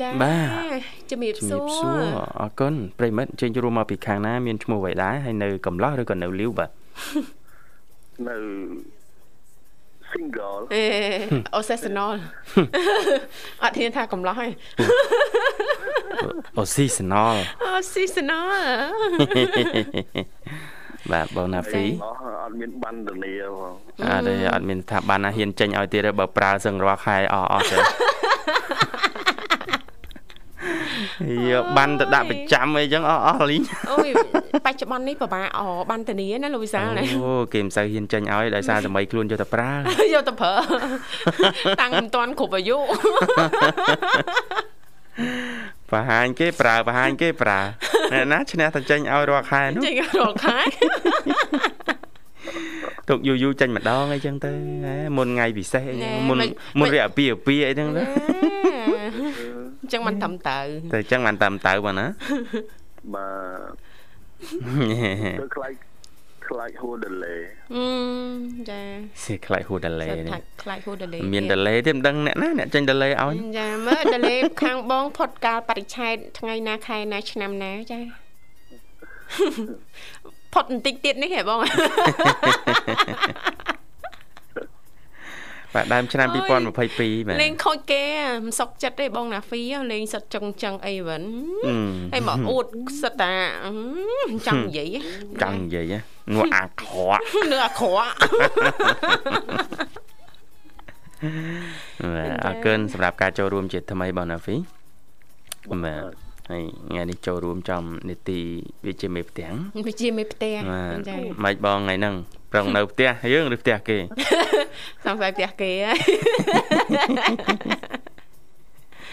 [0.00, 0.38] ចាបា
[0.76, 2.00] ទជម្រាបជំសរាួបរសួរ
[2.40, 6.70] អរគុណប្រិមិត្តអញ្ជើញចូលរួមមកពីខាងណាមានឈ្មោះអ្វីដែរហើយនៅកំឡោះឬក៏នៅលាវបាទ
[8.28, 8.36] នៅ
[10.14, 10.84] single អេ
[11.54, 12.14] អូសេសណល
[13.62, 14.50] អត់ហ៊ានថាកំឡោះឯង
[16.58, 18.52] អូស៊ីសណលអូស៊ីសណល
[21.12, 23.72] បាទបងណាហ្វីអស់អត់មានបណ្ឌនាផង
[24.08, 27.78] អត់ទេអត់មានថាបានណាហ៊ានចេញឲ្យទៀតទេបើប្រើសឹងរាល់ខែអស់អស់ទៅ
[31.50, 34.08] យកបានទៅដាក់ប្រចាំអីចឹងអស់អស់លីងអូយ
[34.66, 39.72] បច្ចុប្បន្ននេះពិបាកអបានធានាណាលោកវិសាលណាអូគេមិនសូវហ៊ានចេញឲ្យដោយសារសម័យខ្លួនយកទៅប្រើ
[40.14, 40.54] យកទៅប្រើ
[41.82, 42.78] តាំងមិនទាន់គ្រប់អាយុ
[45.92, 47.60] បង្ហាញគេប្រើបង្ហាញគេប្រើ
[48.12, 50.58] អ្នកណាឈ្នះតែចេញឲ្យរាល់ខែនោះចេញរាល់ខែ
[53.08, 54.50] ទុកយូរយូរចេញម្ដងអីចឹងទៅ
[54.84, 56.38] ហ៎មុនថ្ងៃពិសេសអីចឹងមុន
[56.78, 58.02] មុនរយៈពីអាពីអីចឹងទៅ
[59.84, 62.06] អញ្ចឹងមិនត្រឹមត្រូវតែចឹងបានតាមតៅបងណា
[63.14, 63.26] បា
[63.58, 63.84] ទ
[65.40, 65.72] ទៅខ្លាច
[66.48, 67.40] ខ្លាចហួរ delay
[67.74, 67.86] អឺ
[68.70, 68.80] ចា
[69.24, 78.00] សៀខ្លាចហួរ delay សិតនេះថាខ្លាចហួរ delay មាន delay ទេមិនដឹងអ្នកណាអ្នកចេញ delay ឲ្យចាមើល delay ខាងបងផុតកាលបរិច្ឆេទថ្ងៃណាខែណាឆ្នាំណាចា
[80.54, 81.58] ផុតបន្តិចទៀតនេះហ៎បង
[85.74, 88.04] បាទដើមឆ្នាំអើយ2022បាទលេងខូចគេ
[88.44, 89.60] មិនសុកចិត្តទេបងណាហ្វី
[89.92, 91.22] លេងសិតចឹងចឹងអីវិញ
[91.66, 91.76] អឺ
[92.12, 92.66] ហើយមកអួត
[93.02, 93.32] សិតតា
[93.64, 93.70] អឺ
[94.30, 94.96] មិនចង់និយាយ
[95.42, 95.98] ចង់និយាយហ៎
[96.34, 98.12] នោះអាក្រក់នៅអាក្រក់
[102.14, 104.56] បាទអរគុណសម្រាប់ការចូលរួមជាថ្មីបងណាហ្វី
[105.84, 106.12] បាទ
[106.50, 108.40] ហើយថ្ងៃនេះចូលរួមចំនីតិ
[108.86, 109.54] វិជាមេផ្ទាំង
[109.86, 112.14] វាជាមេផ្ទះបាទចា៎មិនបងថ្ងៃហ្នឹង
[112.54, 113.98] ប្រងនៅផ្ទះយើងឬផ្ទះគេ
[115.04, 115.98] សង្ស័យផ្ទះគេហើយ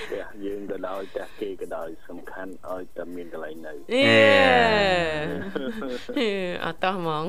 [0.04, 6.30] ផ្ទះយើងក៏ដោយផ្ទះគេក៏ដោយសំខាន់ឲ្យតែមានកន្លែងនៅអេ
[6.66, 7.24] អត់តោះហ្មង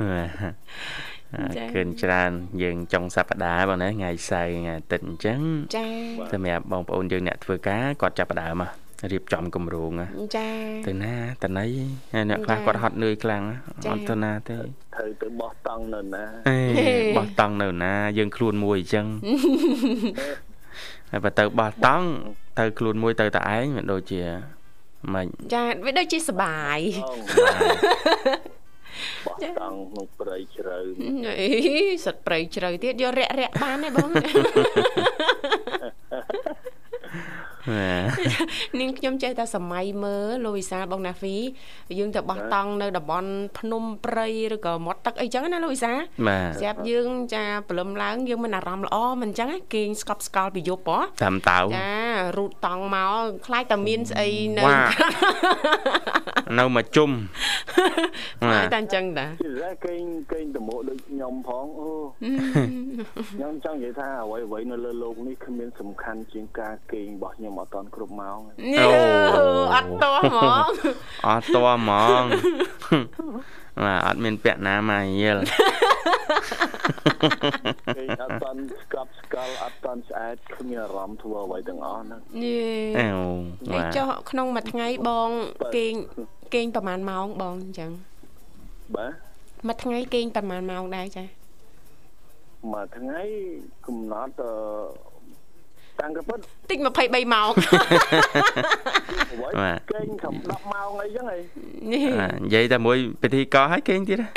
[0.00, 0.54] បាទ
[1.34, 2.30] អចា៎រគុណច្រើន
[2.62, 5.40] យើងចុងសប្តាហ៍បងណាថ្ងៃសៅរ៍ថ្ងៃអាទិត្យអញ្ចឹង
[5.76, 5.86] ចា
[6.32, 10.06] សម្រាប់បងប្អូនយើងអ្នកធ្វើការគាត់ចាប់ផ្ដើមហ៎ រៀបចំគម្រោងហ៎
[10.36, 10.48] ចា
[10.86, 11.66] ទៅណាទៅណី
[12.12, 16.58] ហើយអ្នកខ្លះចា៎គាត់ហត់នឿយខ្លាំងហ៎ចា៎អត់ទៅណាទេត្រូវទៅបោះតង់នៅណាអេ
[17.16, 19.06] បោះតង់នៅណា យើងខ្លួនមួយអញ្ចឹង
[21.10, 22.06] ហើយបើទៅបោះតង់
[22.58, 24.22] ទៅខ្លួនមួយទៅតែឯងមិនដូចជា
[25.14, 27.22] មិនចាវាដូចជាសបាយតង់
[29.26, 30.78] បោះតង់ក្នុងព្រៃជ្រៅ
[31.40, 31.48] អី
[32.04, 35.97] សិតប្រៃជ្រៅទៀតយករាក់រាក់បានទេបងបាទ
[38.80, 41.36] នាងខ្ញុំចេះតែសម័យមើលលោកវិសាលបងណាហ្វី
[41.98, 54.81] យើងទៅបោះតង់នៅតំបន់ភ្នំព្រៃឬក៏មាត់ទឹកអីចឹងណាលោកវិសាលបាទស្រាប់យើងចាព្រលឹមឡើងយើងមានអារម្មណ៍ល្អមិនចឹងណាគេងស្កប់ស្កល់ពីយប់ហ៎តាមតៅចា រូតតង់មកខ្លាចតែមានស្អីនៅ វ៉ា
[56.59, 57.09] នៅមកជុំ
[58.43, 61.89] ខ្លាចតែអញ្ចឹងតា ជាពិសេសគេងគេងតមោដូចខ្ញុំផងអូ
[63.33, 68.89] ខ្ញុំចង់និយាយថាអ្វីអ្វីនៅលើโลกនេះគ្មានសំខាន់ជាងការគេងរបស់ខ្ញុំអត់តាន់គ្រប់ម៉ោង នេះ
[69.75, 70.67] អត់តោះហ្មង
[71.27, 71.91] អត់តហ្ម
[72.21, 72.23] ង
[73.84, 75.42] បាទអត់មានពាក់ណាមកយល់
[77.96, 83.40] គេងអត់តាន់ស្កប់ស្កល់អត់តាន់ស្អាតគ្មានអារម្មណ៍ធ្វើអ្វីទាំងអស់ហ្នឹងនេះអេហើយ
[83.72, 85.30] បាទចុះក្នុងមួយថ្ងៃបង
[85.76, 85.94] គេង
[86.54, 87.90] គេងប្រហែលម៉ោងបងអញ្ចឹង
[88.96, 89.12] បាទ
[89.66, 91.24] មួយថ្ងៃគេងប្រហែលម៉ោងដែរចា
[92.72, 93.20] មួយថ្ងៃ
[93.86, 94.52] កំណត់អឺ
[96.00, 96.38] តាំងកពិត
[96.70, 97.50] តិច23ម៉ោង
[99.30, 101.38] អ្វីបាទគេងត្រឹម10ម៉ោងអីចឹងហី
[101.92, 104.28] នេះបាទនិយាយតែមួយពិធីករឲ្យគេងទៀតណា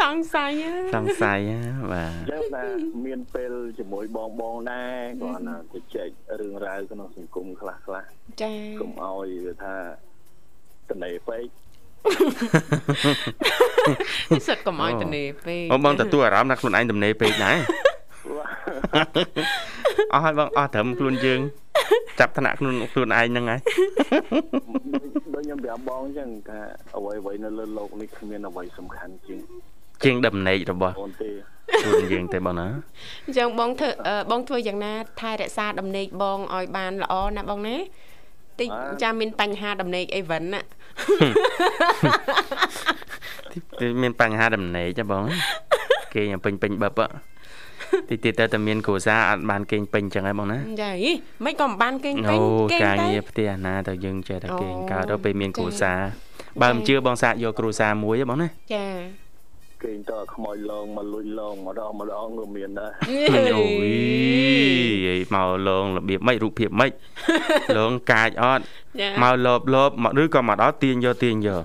[0.00, 1.60] សង្ស័យហ៎សង្ស័យហ៎
[1.92, 2.64] បាទចឹងថា
[3.06, 6.08] មានពេលជាមួយបងបងដែរគាត់ណាទៅចែក
[6.40, 8.04] រឿងរ៉ាវក្នុងសង្គមខ្លះខ្លះ
[8.42, 9.74] ចាកុំឲ្យវាថា
[10.90, 11.46] តនេពេក
[14.48, 17.58] សិតកុំឲ្យតនេពេកអូបងទទួលអារម្មណ៍ថាខ្លួនឯងទំនេរពេកដែរ
[20.13, 21.39] អស់ហើយបងអស់ត្រឹមខ្លួនយើង
[22.19, 23.59] ចាប់ថ្នាក់ខ្លួនខ្លួនឯងហ្នឹងហើយ
[25.33, 26.59] ដូចខ្ញុំប្រាប់បងអញ្ចឹងថា
[26.95, 29.39] អ្វីអ្វីនៅលើโลกនេះគ្មានអ្វីសំខាន់ជាង
[30.03, 31.29] ជាងដំណេករបស់ អូនទេ
[31.83, 32.67] ខ្លួនយើងទេបងណា
[33.25, 37.75] អញ្ចឹងបងធ្វើអឺបងធ្វើយ៉ាងណាថែរក្សាដំណេកបងឲ្យបានល្អណាបងណា
[38.59, 38.69] តិច
[39.01, 40.61] ចាំមានបញ្ហាដំណេកអីវិញណា
[43.79, 45.23] ទីមានបញ្ហាដំណេកចាបង
[46.13, 47.09] គេងពេញពេញបឹបហ៎
[48.08, 51.12] ទីទៀតទៅតែមានគ្រួសារអត់បានគេងពេញចឹងហើយបងណាចាហី
[51.44, 55.98] មិនក៏មិនបានគេងពេអូញគេងការតែងារផ្ទះណាទៅយើងចេះតែគេងអូកើតទៅពេលមានចាគ្រួសារ
[56.60, 58.86] បើមិនជឿបងសាកយកគ្រួសារមួយហ៎បងណាចា
[59.84, 62.92] គេងតើខ្មោចលងមកលួចលងម្ដងម្ដងក៏មានដែរ
[63.56, 63.90] អូយ
[65.06, 66.90] អីមកលងរបៀបម៉េចរូបភាពម៉េច
[67.78, 68.62] លងកាចអត់
[69.00, 71.62] ចាមកលបលបមកឬក៏មកដល់ទាញយកទាញយក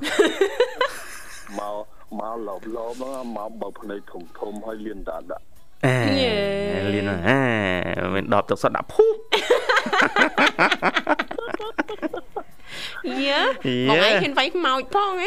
[1.60, 1.84] មក
[2.20, 5.46] មកលបលបហ្នឹងមកបើភ្នែកធំធំហើយលៀនតាដាក់
[5.86, 5.96] អេ
[6.94, 7.40] លៀនអេ
[8.14, 9.06] មិនដបទឹកសុទ្ធដាក់ភូ
[13.06, 13.42] យាយា
[13.90, 15.18] បងឯងហ៊ានវាយខ្មោចផងឯង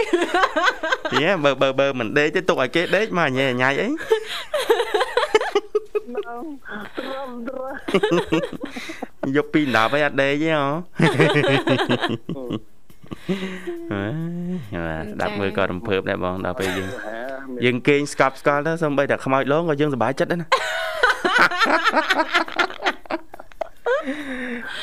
[1.22, 6.44] យេបើបើបើមិនដេកទេទុកឲ្យគេដេកមកញ៉ែញ៉ៃអីហ្នឹង
[6.96, 7.70] ត្រឹមត្រូវ
[9.36, 10.54] យកពី10ឲ្យអត់ដេកទេ
[13.28, 13.36] ហ៎
[13.92, 14.84] អើ
[15.20, 20.48] ដាក់មើលក៏រំភើបដែរបងដល់ពេលយើងហាមានយើងគេងស្កប់ស្កល់ទៅសំបីតែខ្មោចលងក៏យើងសប្បាយចិត្តដែរណា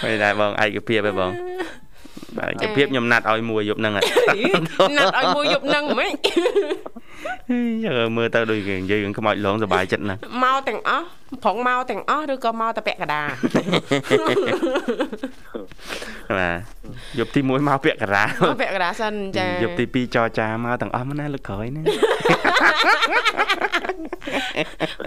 [0.03, 1.31] ហើយដែរបងឯកភាពឯងបង
[2.37, 4.05] បាទឯកភាពខ្ញុំណាត់ឲ្យមួយយប់ហ្នឹងហើយ
[4.97, 6.11] ណាត់ឲ្យមួយយប់ហ្នឹងហ្មង
[7.85, 11.05] យើមើលទៅដូចគេនិយាយរឿងខ្មោចលងសប្បាយចិត្តណាស់មកទាំងអស់
[11.43, 13.29] ប្រងមកទាំងអស់ឬក៏មកតែពាក់កណ្ដាល
[16.39, 21.83] បាទយប់ទី1មកពាក់ការាមកពាក់កណ្ដាលសិនចាយប់ទី2ចរចាមកទាំងអស់មកណាលើកក្រោយណា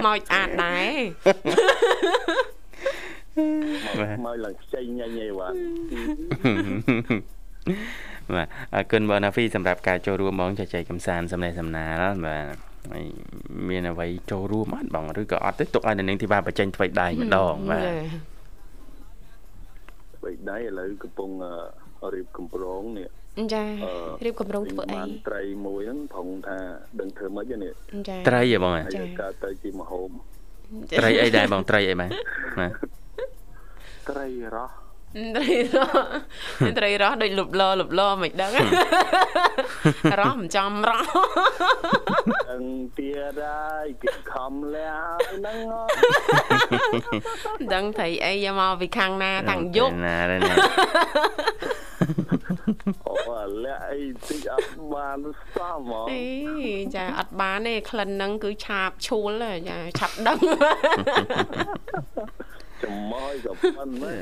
[0.07, 0.93] មកអាចដែរ
[3.39, 5.55] អមកឡើងខ្ចីញ៉ៃញ៉ៃបាទ
[8.37, 12.57] បាទអរគុណបងណាហ្វីសម្រាប់ការចូលរួមបងចែកចែកកំសាន្តសំណេះសំណាលបាទ
[12.93, 13.05] ហើយ
[13.69, 17.85] មានអ្វីចូលរួមអត់បងឬក៏អត់ទេទុកឲ្យនៅនឹងទីបាបញ្ចេញថ្មីដៃម្ដងបាទ
[20.25, 21.31] បិដៃឥឡូវកំពុង
[22.03, 23.09] អឺរៀបកម្រងនេះ
[23.55, 26.59] ចាអឺរៀបកម្រងធ្វើអីបានត្រីមួយហ្នឹងផងថា
[27.01, 27.73] ដឹងធ្វើម៉េចនេះ
[28.09, 30.09] ចាត្រីហ៎បងហ៎ហើយកើតទៅជាមហូប
[30.99, 32.11] ត្រីអីដែរបងត្រីអីបាទ
[32.61, 32.73] បាទ
[34.09, 34.71] ត្រីរ៉ោះ
[35.37, 36.03] ត្រីរស់
[36.79, 38.53] ត្រីរស់ដូចលុបលលុបលមិនដឹង
[40.21, 41.09] រស់មិនចំរស់
[42.51, 42.65] ដឹង
[42.99, 44.93] ទៀតហើយគេខំលះ
[45.29, 45.59] ហ្នឹង
[47.59, 50.55] មិនដឹងត្រីអីយកមកពីខាងណាតាំងយប់ណាដែរណា
[53.07, 53.15] អូ
[53.65, 55.19] លះអីតិចអត់បាន
[55.55, 56.25] សោះហ្មងអី
[56.95, 60.39] ចាអត់បានទេក្លិនហ្នឹងគឺឆាបឈួលហ៎ចាឆាប់ដឹង
[62.85, 64.17] ចំមកក៏ប៉ុនហ្នឹង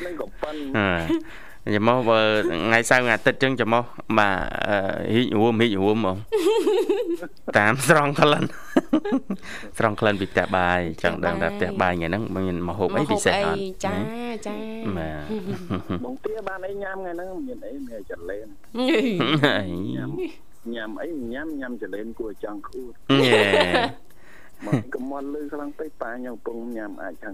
[0.00, 3.84] ហ្នឹងក៏ប៉ុនអឺចាំមកបើថ្ងៃសៅរ៍ថ្ងៃអាទិត្យចឹងចាំមក
[4.18, 4.36] បាទ
[4.68, 4.76] អឺ
[5.14, 6.16] ហ៊ីករួមហ៊ីករួមហ្មង
[7.58, 8.44] តាមស្រង់ក្លិន
[9.78, 13.96] ស្រង់ក្លិនពីផ្ទះបាយចង់ដឹងថាផ្ទះបាយថ្ងៃហ្នឹងមានមហូបអីពិសេសអត់ចា
[14.46, 14.56] ចា
[14.96, 18.46] បាទបងទាបានអីញ៉ាំថ្ងៃហ្នឹងមានអីមានចលែន
[18.78, 20.10] អីញ៉ាំ
[20.74, 22.92] ញ៉ាំអីញ៉ាំញ៉ាំចលែនគួរចង់ខួត
[23.24, 23.42] ញ៉េ
[24.64, 27.32] មកកំមត់លឺខ្លាំងពេកប៉ាខ្ញុំកំពុងញ៉ាំអាចខាង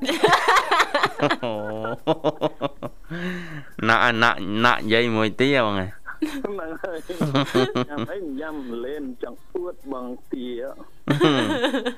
[3.89, 5.89] ណាក់ណាក់ណាក់និយាយមួយទៀតបងហ៎
[6.23, 10.49] ហ្នឹងហើយញ៉ាំអីញ៉ាំលេនចង់អួតបងទា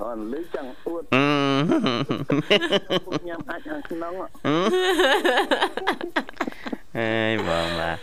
[0.02, 1.22] អត់លឺចង់អួតអឺ
[3.28, 4.12] ញ៉ាំអាចខាងក្នុង
[6.98, 7.10] អេ
[7.48, 7.96] បងបាទ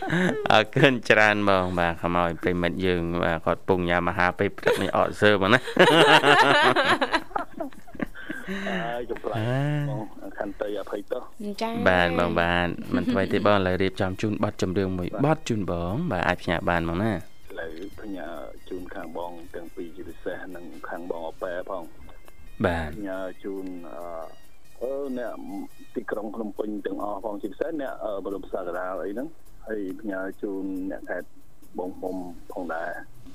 [0.52, 5.60] អរគុណច្រើនបងបាទខ្មោចប្រិមិត្តយើងបាទគាត់ពងញ៉ាំអាហារពេលព្រឹកនេះអត់សើបងណា
[8.82, 9.38] ហើយកំប្លែង
[9.90, 10.04] បង
[10.38, 11.22] ខន្តីអភ័យទោស
[11.62, 17.16] ចាបាទបងបាទមិនថ្មីទេបងឥឡូវរៀបចំជូនប័ណ្ណចម្រៀងមួយប័ណ្ណជូនបង បាទអាចផ្ញើបានបងណាឥ
[17.60, 18.26] ឡូវផ្ញើ
[18.68, 21.82] ជូនខាងបង ទាំងពីរជាពិសេសនិងខាងបងអប៉ែផង
[22.66, 24.02] បាទផ្ញើជូនអឺ
[24.82, 25.34] អឺអ្នក
[25.94, 26.81] ទីក្រុងភ្នំពេញទាំងអស់
[27.24, 29.28] ផងជាពិសេសអ្នកអឺបរមសាករាលអីហ្នឹង
[29.66, 31.28] ហើយផ្ញើជូនអ្នកខេត្ត
[31.78, 32.16] បងមុំ
[32.52, 32.90] ផងដែរ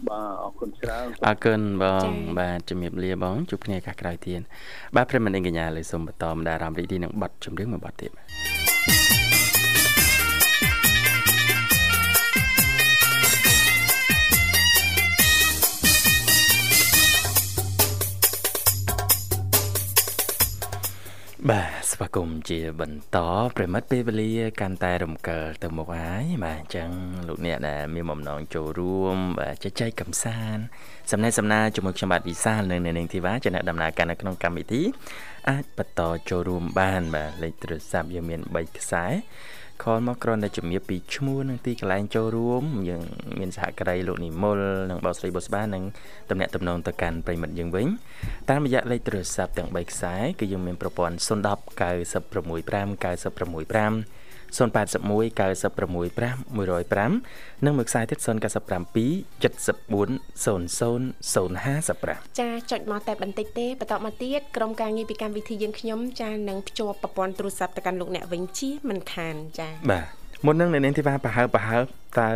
[0.10, 2.10] បាទអរគុណច្រើនអរគុណបង
[2.40, 4.42] បាទជំរាបលាបងជួបគ្នាឱកាសក្រោយទៀត
[4.96, 9.07] បាទប្រិមិត្តនាងកញ្ញាលើសូមបន្តមដារអារម្មណ៍រីករាយនឹងប័ណ្ណចម្រៀងមួយប័ណ្ណទៀតបាទ
[21.52, 23.18] បាទស្វាគមន៍ជាបន្ត
[23.58, 26.90] ប្រិមិត្តពេលវេលាកាន់តែរំកិលទៅមុខហើយបាទអញ្ចឹង
[27.28, 30.64] លោកអ្នកដែលមានបំណងចូលរួមបាទចែកកំសាន្ត
[31.12, 34.82] សំណេះសំណាលជាមួយខ្ញុំបាទវិសាលនៅនាងធីវ៉ាជាអ្នកដំណើរការនៅក្នុងកម្មវិធី
[35.50, 39.18] អាចបន្តចូលរួមបានបាទលេខទូរស័ព្ទយើងមាន3ខ្សែ09
[39.84, 43.04] call មកគ្រាន់តែជំរាបពីឈ្មោះនិងទីកន្លែងចូលរួមយើង
[43.40, 44.60] មានសហការីលោកនិមល
[44.90, 45.84] និងបងស្រីបុស្បានិង
[46.30, 47.88] តំណាក់តំណងទៅកាន់ប្រិមិត្តយើងវិញ
[48.50, 51.28] តាមរយៈលេខទូរស័ព្ទទាំង3ខ្សែគឺយើងមានប្រព័ន្ធ010
[51.80, 54.17] 965 965
[54.58, 58.28] 081 965 105និងមួយខ្សែទៀត097 74
[60.46, 60.60] 00
[61.34, 70.06] 055ចាចុចមកតែបន្តិចទេបន្តមកទៀតក្រុមការងារពីកម្មវិធីយើងខ្ញុំចានឹងភ្ជាប់ប្រព័ន្ធទូរស័ព្ទទៅកាន់លោកអ្នកវិញជាមិនខានចាបាទ
[70.46, 71.84] មុននឹងនៅនាងធីវ៉ាប្រហើបប្រហើប
[72.22, 72.30] តើ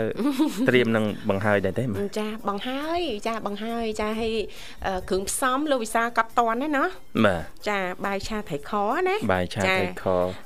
[0.70, 4.36] ត្រៀមនឹងបង្ហើយដែរទេបាទចាបង្ហើយចាបង្ហើយចាឲ្យ
[4.86, 6.86] អឺគ្រឿងផ្សំលោកវិសាកត់តន់ណាណា
[7.26, 8.72] បាទចាបាយឆាត្រីខ
[9.08, 10.06] ណាបាយឆាត្រីខ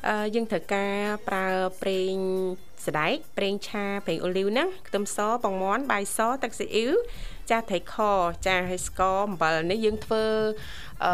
[0.10, 1.48] អឺយើងត្រូវការប្រើ
[1.82, 2.16] ប្រេង
[2.86, 6.94] សណ្ដែកប្រេងឆាប្រេងអូលីវហ្នឹងខ្ទឹមសពងមាន់បាយសទឹកស៊ីអ៊ីវ
[7.52, 7.96] ចាត្រីខ
[8.48, 10.24] ចាហើយស្ករអំបិលនេះយើងធ្វើ
[11.06, 11.14] អឺ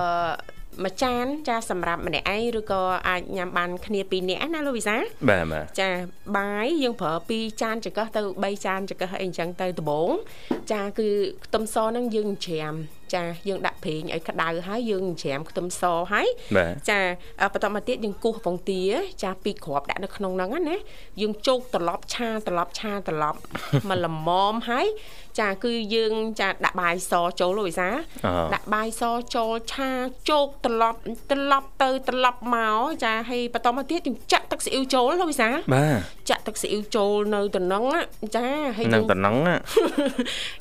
[0.83, 4.95] មួយចានចាសម្រាប់ម្នាក់ឯងឬក៏អាចញ៉ាំបានគ្នាពីរនាក់ណាលោកវិសា
[5.29, 5.89] បាទបាទចា
[6.37, 10.11] បាយយើងប្រើ2ចានចង្កឹះទៅ3ចានចង្កឹះអីអញ្ចឹងទៅដំបូង
[10.71, 11.09] ចាគឺ
[11.45, 12.73] ខ្ទឹមសហ្នឹងយើងច្រាម
[13.15, 16.99] ចាយើងដាក់ប្រេងឲ្យក្តៅហើយយើងច្រាមខ្ទឹមសហើយបាទចា
[17.39, 18.81] អ่าបន្តមកទៀតយើងគោះពងទា
[19.23, 20.77] ចាពីរគ្រាប់ដាក់នៅក្នុងហ្នឹងណា
[21.21, 23.39] យើងជោគត្រឡប់ឆាត្រឡប់ឆាត្រឡប់
[23.89, 24.87] មកល្មមហើយ
[25.39, 27.89] ចាគឺយើងចាដាក់បាយសចូលលោកវិសា
[28.25, 29.01] អូដាក់បាយស
[29.35, 29.89] ចូលឆា
[30.29, 30.99] ជោគត្រឡប់
[31.31, 38.01] ត្រឡប់ទៅត្រឡប់មកចាហើយបន្តមកទៀតយើងចាក់ទឹកស៊ីអ៊ីវចូលលោកវិសាបាទចាក់ទឹកស៊ីអ៊ីវចូលនៅតំណឹងណា
[38.35, 38.45] ចា
[38.77, 39.55] ហើយនឹងយើងតំណងណា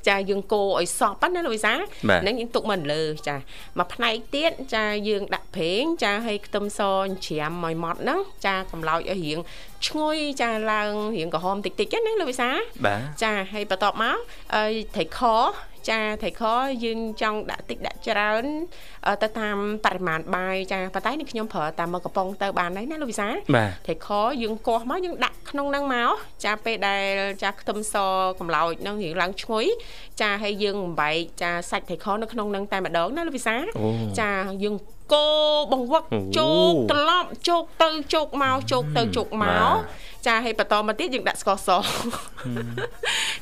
[0.08, 1.72] ចាយើងកូរឲ្យសប់ណាលោកវិសា
[2.08, 3.36] បាទហ្នឹងយើងទុកមកលើចា
[3.78, 6.80] មកផ្នែកទៀតចាយើងដាក់ប្រេងចាហើយខ្ទឹមស
[7.26, 9.38] ច្រាមឲ្យម៉ត់ហ្នឹងចាកំឡោចឲ្យរៀង
[9.86, 12.50] ឈ្ងុយចាឡើងរៀងក្រហមតិចតិចណាលោកវិសា
[12.86, 14.16] បាទចាហើយបន្ទាប់មក
[14.56, 15.20] អើយត្រីខ
[15.88, 16.42] ចាថៃខ
[16.84, 18.44] យើងចង់ដាក់តិចដាក់ច្រើន
[19.22, 24.08] ទៅតាមបរិមាណបាយចាប៉ុន្តែនេះខ្ញុំប្រើតាមមកកំប៉ុងទៅបានហើយណាលោកវិសាបាទថៃខ
[24.42, 26.10] យើងកោះមកយើងដាក់ក្នុងហ្នឹងមក
[26.44, 27.04] ចាពេលដែល
[27.42, 27.94] ចាខ្ទឹមស
[28.38, 29.64] កម្លោចហ្នឹងរៀងឡើងឈ្ងុយ
[30.20, 33.90] ចាហើយយើងបំបែកចាសាច់ថៃខនៅក្នុងហ្នឹងតែម្ដងណាលោកវិសាអូ
[34.20, 34.30] ចា
[34.64, 34.76] យើង
[35.14, 35.28] កោ
[35.72, 41.68] បង្វឹកអូជោកត្រឡប់ជោកទៅជោកមកជោកទៅជោកមបាកទ ចាហើយបន្តមកទៀតយើងដាក់ស្ករស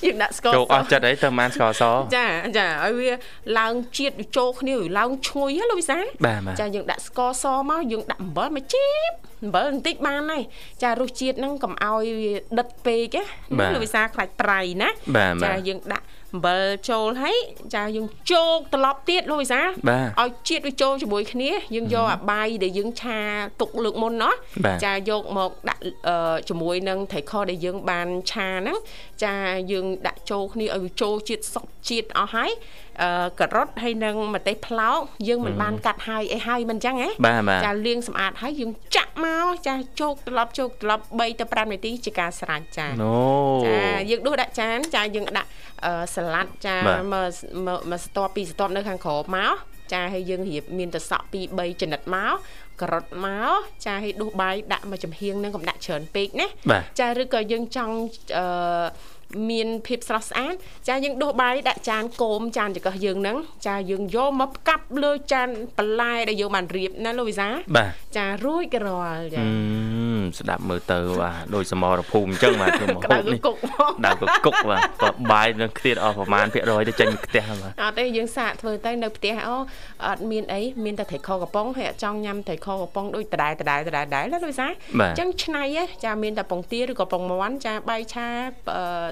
[0.04, 1.82] យើងដាក់ស្ករចូលសអស់ចិត្តអីទៅបានស្ករស
[2.16, 2.26] ចា
[2.58, 3.10] ចាឲ្យវា
[3.58, 9.12] ឡើងជាតិវាចូលគ្នាវាឡើងឈ្ងុយហ៎លោកវិសាបាទបាទចាយើងដាក់ស្ករសមកយើងដាក់អំបិលមកជីប
[9.44, 10.42] អំបិលបន្តិចបានហើយ
[10.82, 17.36] ចារសជាតិហ្នឹងកុំឲ្យវាដិតពេកណាលោកវិសាខ្លាចប្រៃណាបាទបាចាទយើងដាក់ អំបិលចូលហើយ
[17.74, 23.18] ចាយើងជោកត្រឡប់ទៀតលោកវិសាបាទឲ្យជាតិវាចូលជាមួយគ្នាយើងយកអាបាយដែលយើងឆា
[23.60, 28.76] ទុកលើកមុនណោះបាទចាយកមកដាក់អឺជាមួយនឹងត្រីខដែលយើងបានឆាហ្នឹង
[29.24, 29.34] ចា
[29.72, 32.88] យើងដាក់ចូលគ្នាឲ្យវាចូលជាតិសប់ជាតិអស់ហើយអឺ
[33.40, 43.14] ការ៉ុតហើយនឹងម្ទេសប្លោកយើងមិនបានកាត់ហើយអីហើយមិនអញ្ចឹងហ៎បាទបាទចាលាងសម្អាតហើយយើងចាក់មកចាជោគត្រឡប់ជោគត្រឡប់3ទៅ5នាទីជាការស្រេចចាអូ
[43.66, 43.80] ចា
[44.11, 45.48] យើងដួសដាក់ចានចាយើងដាក់
[45.84, 47.28] អឺសាឡាត់ចាបាទមក
[47.66, 49.54] មកមកស្ទាប់ពីស្ទាប់នៅខាងក្រោមមក
[49.92, 52.34] ចាហើយយើងរៀបមានតសក់ពី3ចំណិតមក
[52.80, 57.94] ការ៉ុតមកចាហើយដួសបាយដាក់មកចំហៀងនឹងកុំដាក់ច្រើនពេកណាបាទចាឬក៏យើងចង់
[58.38, 58.46] អឺ
[59.50, 60.54] មានភាពស្រស់ស្អាត
[60.88, 63.36] ចាយើងដួសបាយដាក់ចានគោមចានចង្កឹះយើងហ្នឹង
[63.66, 74.14] ចាយើងយកមកផ្កាប់លើចានបន្លែដែលយើងបានរៀបណាលោកវិសាបាទចារួចក៏រាល់ចាអឺស្ដាប់មើលទៅបាទដូចសមរភូមិអញ្ចឹងបាទធ្វើមកក្តៅហូបនេះគុកមកដៅក
[74.46, 79.56] គុកបាទក៏បាយនឹងខ្ទៀតអស់ប្រហែលភាគរយទៅចេញពីផ្ទះបាទអត់ទេយើងសាកធ្វើទៅនៅផ្ទះអូ
[80.06, 84.66] អត់មានអីមានតែត្រីខកំប៉ុងហើយអត់ចង់ញ៉ាំត្រីខកំប៉ុងដូចដដែលដដែលដដែលដែរណាលោកវិសា
[85.00, 88.28] បាទអញ្ចឹងឆ្នៃហ៎ចាមានតែពងទាឬក៏ពងមាន់ចាបាយឆា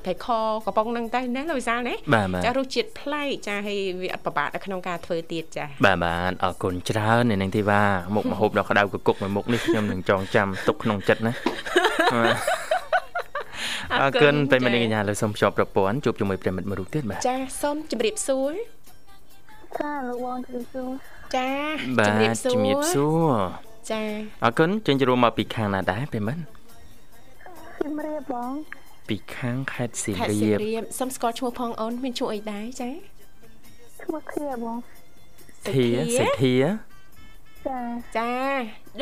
[0.06, 0.28] អឺត្រីខ
[0.66, 7.82] កំប៉ុងហ្នឹងទៅណាលោកវិសាណាបាទបាទចារសជាតិប្លែកចាហើយវាអត់ពិបាកនៅក្នុងការធ្វើទៀតចាបាទបាទអរគុណច្រើនអ្នកនាងធីវ៉ា
[8.14, 11.32] មុខមហូបដល់ក្តៅកគុកមួយមុខនេះខ្ញុំនឹងចងចាំទុកក្នុងចិត្តណា
[12.14, 12.36] បាទ
[14.00, 18.52] អរគុណពេលមិត្តនាងកញ្ញាលើសូមភ្ជាប់ប្រព័ន្ធជួបជាមួយប្រិមិត្តមួយរូបទៀតបាទចាសូមជម្រាបសួរ
[19.80, 20.90] ចាលោកបងជម្រាបសួរ
[21.36, 21.50] ចា
[21.98, 23.32] បាទជម្រាបសួរជំរាបសួរ
[23.90, 24.02] ចា
[24.44, 26.42] អរគុណចេញចូលរួមមកពីខាងណាដែរប្រិមិត្ត
[27.82, 28.52] ជំរាបបង
[29.08, 32.90] ពីខាងខេត្តសៀមខេត្តរាសៀមបរាបសូមស្គាល់ឈ្មោះផងអូនមានឈ្មោះអីដែរចា
[34.02, 34.76] ឈ្មោះធាបង
[35.68, 35.86] ធា
[36.18, 36.54] សេធា
[37.68, 37.80] ចា
[38.18, 38.32] ចា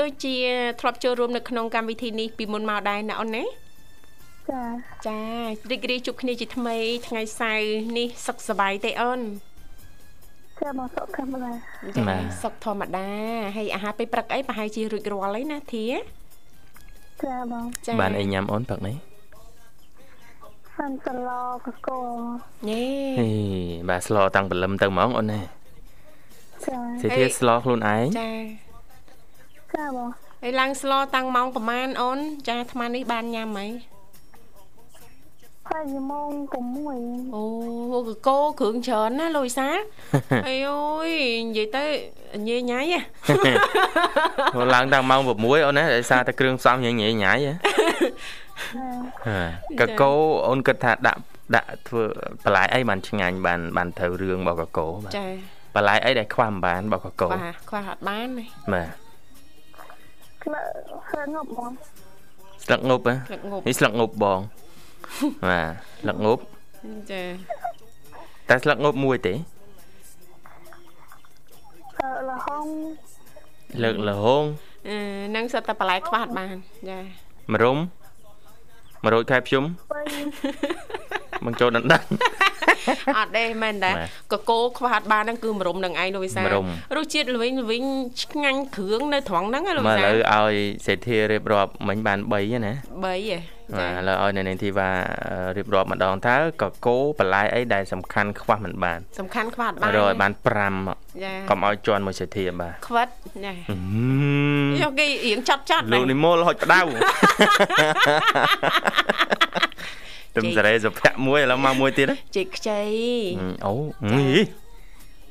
[0.01, 0.37] ដូចជា
[0.81, 3.45] ធ្លាប់ចូលរួមនៅក្នុងកម្មវិធីនេះពីមុនមកដែរណាអូនណា
[4.51, 4.63] ចា
[5.09, 5.21] ចា
[5.71, 6.77] រីករាយជួបគ្នាជាថ្មី
[7.09, 9.21] ថ្ងៃសៅរ៍នេះសុខសប្បាយទេអូន
[10.61, 11.53] ចាបងសុខធម្មតា
[11.97, 13.09] ចាសុខធម្មតា
[13.57, 15.87] ហើយអាហារពេលព្រឹកអីប្រហែលជារួចរាល់ហើយណាធា
[17.25, 18.97] ចាបងចាបានអីញ៉ាំអូនព្រឹកនេះ
[20.77, 21.31] សាន់សាឡ
[21.65, 22.01] កកូ
[22.69, 22.85] ញ៉េ
[23.19, 23.29] ហេ
[23.89, 25.41] បាទស្លតាំងព្រលឹមទៅហ្មងអូនណា
[26.67, 28.31] ចាសេធាស្លខ្លួនឯងចា
[29.75, 30.09] ចាបង
[30.43, 33.67] ហើយឡើងស្លតាំងម៉ោងប្រហែលអូនចាអាត្មានេះបានញ៉ាំហី
[35.71, 36.31] ហើយម៉ោង
[36.85, 39.69] 6អូកកោគ្រឿងច្រើនណាលូយសា
[40.49, 41.09] អីអូយ
[41.47, 41.85] និយាយទៅ
[42.47, 43.01] ញ៉េញ៉ៃហ៎
[44.57, 47.53] មកឡើងតាំងម៉ោង6អូនណាដោយសារតែគ្រឿងផ្សំញ៉ៃញ៉ៃញ៉ៃហ៎
[49.81, 50.13] កកូ
[50.49, 51.21] អូនគិតថាដាក់
[51.57, 52.03] ដាក់ធ្វើ
[52.45, 55.27] បន្លែអីបានឆ្ងាញ់បានបានត្រូវរឿងរបស់កកូបាទចា
[55.75, 58.89] បន្លែអីដែលខ្វះមិនបានរបស់កកូបាទខ្វះអត់បានទេបាទ
[60.45, 60.55] ក្ល
[61.11, 61.71] ស្រាងប់បង
[62.65, 64.41] ស្លឹកងប់ហ៎ស្លឹកងប់នេះស្លឹកងប់បង
[65.49, 65.69] បាទ
[66.01, 66.43] ស្លឹកងប់
[67.13, 67.23] ចា
[68.49, 69.35] តែស្លឹកងប់មួយទេ
[72.01, 72.65] អឺលហុង
[73.83, 74.45] លើកលហង
[74.89, 74.97] អឺ
[75.37, 76.57] នឹងសិតតែបន្លែខ្វះអត់បាន
[76.91, 76.99] ចា
[77.53, 77.79] មរុំ
[79.05, 80.03] មរួចខែភ្ជុំបី
[81.45, 82.05] បងចូលដណ្ដឹង
[83.19, 87.85] អត់ទេមែនតាបាទកកោខ្វះអត់បានហ្នឹងគឺមរុំនឹងឯងលោកវិសាមរុំរសជាតិល្វីងល្វីង
[88.23, 90.55] ឆ្ងាញ់គ្រឿងនៅត្រង់ហ្នឹងណាលោកមកវិឥសាឡូវឲ្យ
[90.87, 93.39] សេដ្ឋីរៀបរាប់មិញបាន3ហ្នឹងណា3ហ៎
[93.79, 94.89] បាទឥឡូវឲ្យនៅនាងធីវ៉ា
[95.57, 103.09] រៀបរាប់ម្ដងតើកកោបន្លែអីដែលសំខាន់ខ្វះមិនបានសំខាន់ខ្វះអត់បានរកឲ្យបាន5មកចាកុំឲ្យជន់មួយសេដ្ឋីបាទខ្វិត
[103.45, 103.75] ចាហឹ
[104.67, 106.81] មយកគេរៀងចត់ចត់លោកនិមលហុចផ្ដៅ
[110.37, 112.83] ទឹមសារ៉េសុភ័ក្រមួយឥឡូវមកមួយទៀតហ៎ជីកខ្ចី
[113.67, 113.73] អូ
[114.13, 114.25] ហី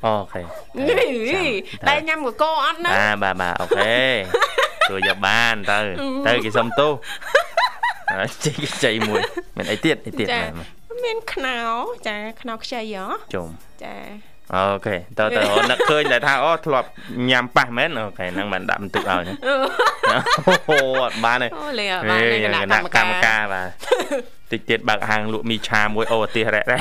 [0.05, 0.41] អូខេ
[0.87, 1.45] នេះ
[1.87, 3.95] តែញ៉ាំកកោអត់ណាបាទបាទបាទអូខេ
[4.89, 5.77] ជួយយកបានទៅ
[6.27, 6.91] ទៅគេសុំទោស
[7.33, 7.42] ហើយ
[8.45, 9.21] ជ័យជ័យមួយ
[9.57, 11.59] មានអីទៀតអីទៀតចាបាទបាទមានខ្នោ
[12.07, 13.47] ចាខ្នោខ្ចីហ៎ជុំ
[13.83, 13.95] ចា
[14.53, 16.87] អូខេតើតើអូននឹកឃើញតែថាអូធ្លាប់
[17.29, 23.67] ញ៉ាំប៉ះមែនអូខេហ្នឹងបានដាក់បន្ទុកឲ្យណាអូអត់បានទេអូលេអត់បានទេគណៈគកម្មណៈការកម្មការបាទ
[24.51, 26.79] តិចទៀតបើកហាងលក់មីឆាមួយអូអាទិសរ៉ែរ៉ែ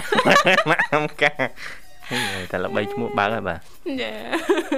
[0.70, 1.43] មកកម្មការ
[2.11, 2.12] ហ
[2.51, 3.59] តែល្បីឈ្មោះបើហើយបាទ
[4.03, 4.11] ចា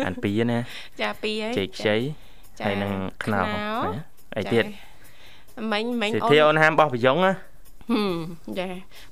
[0.07, 0.59] អានពីរណា
[1.01, 1.97] ចាពីរហើយជ័យខ្ចី
[2.59, 2.93] ចាហើយនឹង
[3.25, 4.01] ខ្នោខ្នោណា
[4.39, 4.65] អីទៀត
[5.73, 7.33] មិញមិញសិអូធានអូនហាមបោះប្រយ៉ងណា
[7.91, 8.19] ហឹម
[8.59, 8.69] ចា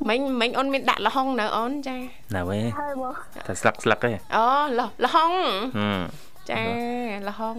[0.09, 1.97] មិញមិញអូនមានដាក់លហុងនៅអូនចា
[2.37, 3.15] ណាវេហើយបង
[3.47, 4.47] តែស្លឹកស្លឹកទេអូ
[4.79, 5.33] លលហុង
[5.79, 6.01] ហឹម
[6.51, 6.63] ចា
[7.27, 7.59] លហុង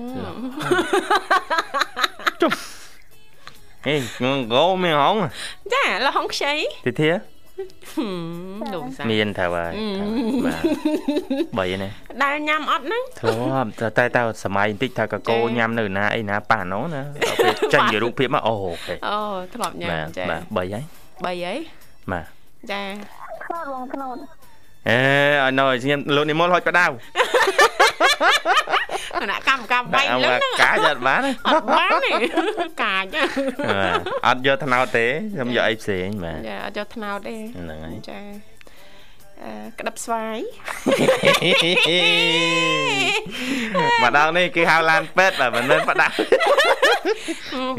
[3.88, 5.16] ហេងងកោមានហង
[5.74, 6.54] ចាលហុងខ្ចី
[6.88, 7.33] សិធាហឹម
[8.74, 9.72] លោកសាមានថាបាទ
[10.46, 10.64] បាទ
[11.58, 11.92] បីនេះ
[12.24, 19.20] ដែលញ៉ាំអត់ហ្នឹងធ្លាប់តែតែតែសម័យបន្តិចថាកកោចា៎ញ៉ាំនៅណាអីណាប៉ាណូណាដល់ពេលចេញជារូបភាពមកអូអូខេអូ
[19.54, 21.54] ធ្លាប់ញ៉ាបាំទចាបាទបីហើយ3ហី
[22.12, 22.26] បាទ
[22.72, 22.82] ចា
[23.46, 24.18] ខ្លោតបងខ្លោត
[24.90, 25.00] អេ
[25.42, 26.86] ឲ្យនៅឲ្យខ្ញុំលោកនិមលហុចបដៅ
[29.22, 32.12] គណៈកម្មការបែកអើលឹងកាចអត់បានទេអត់បានទេ
[32.84, 33.06] កាច
[33.70, 38.20] បាទអត់យកថ្នោតទេខ្ញុំយកអីផ្សេងបាទចាអត់យកថ្នោតទេហ្នឹងហើយចា
[39.44, 40.38] អឺក្តឹបស្វាយ
[44.04, 46.08] ម្ដងនេះគេហៅឡានពេទ្យបាទមិនមែនបដៅ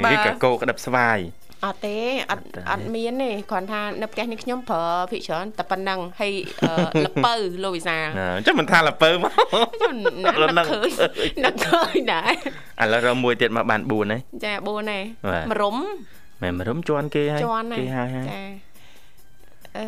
[0.04, 1.18] បើគេកកោក្តឹបស្វាយ
[1.64, 1.96] អត់ទេ
[2.30, 7.34] អត់អត់ទេអត់មានទេគ្រាន់ថានៅផ្ទះនេះខ្ញុំប្រើភិកច្រើនតែប៉ុណ្ណឹងហើយអឺលពៅ
[7.64, 8.06] លោកវិសាល
[8.36, 9.94] អញ្ចឹងមិនថាលពើមកខ្ញុំ
[10.24, 10.90] ណាស់រនឹនឹកកឃើញ
[11.44, 12.32] នឹកឃើញដែរ
[12.82, 14.98] ឥឡូវរកមួយទៀតមកបាន4ហើយចា4ទេ
[15.28, 15.76] បាទមរុំ
[16.42, 18.42] មែនមរុំជន់គេហើយជន់ណាគេហើយហើយចា
[19.78, 19.86] អឺ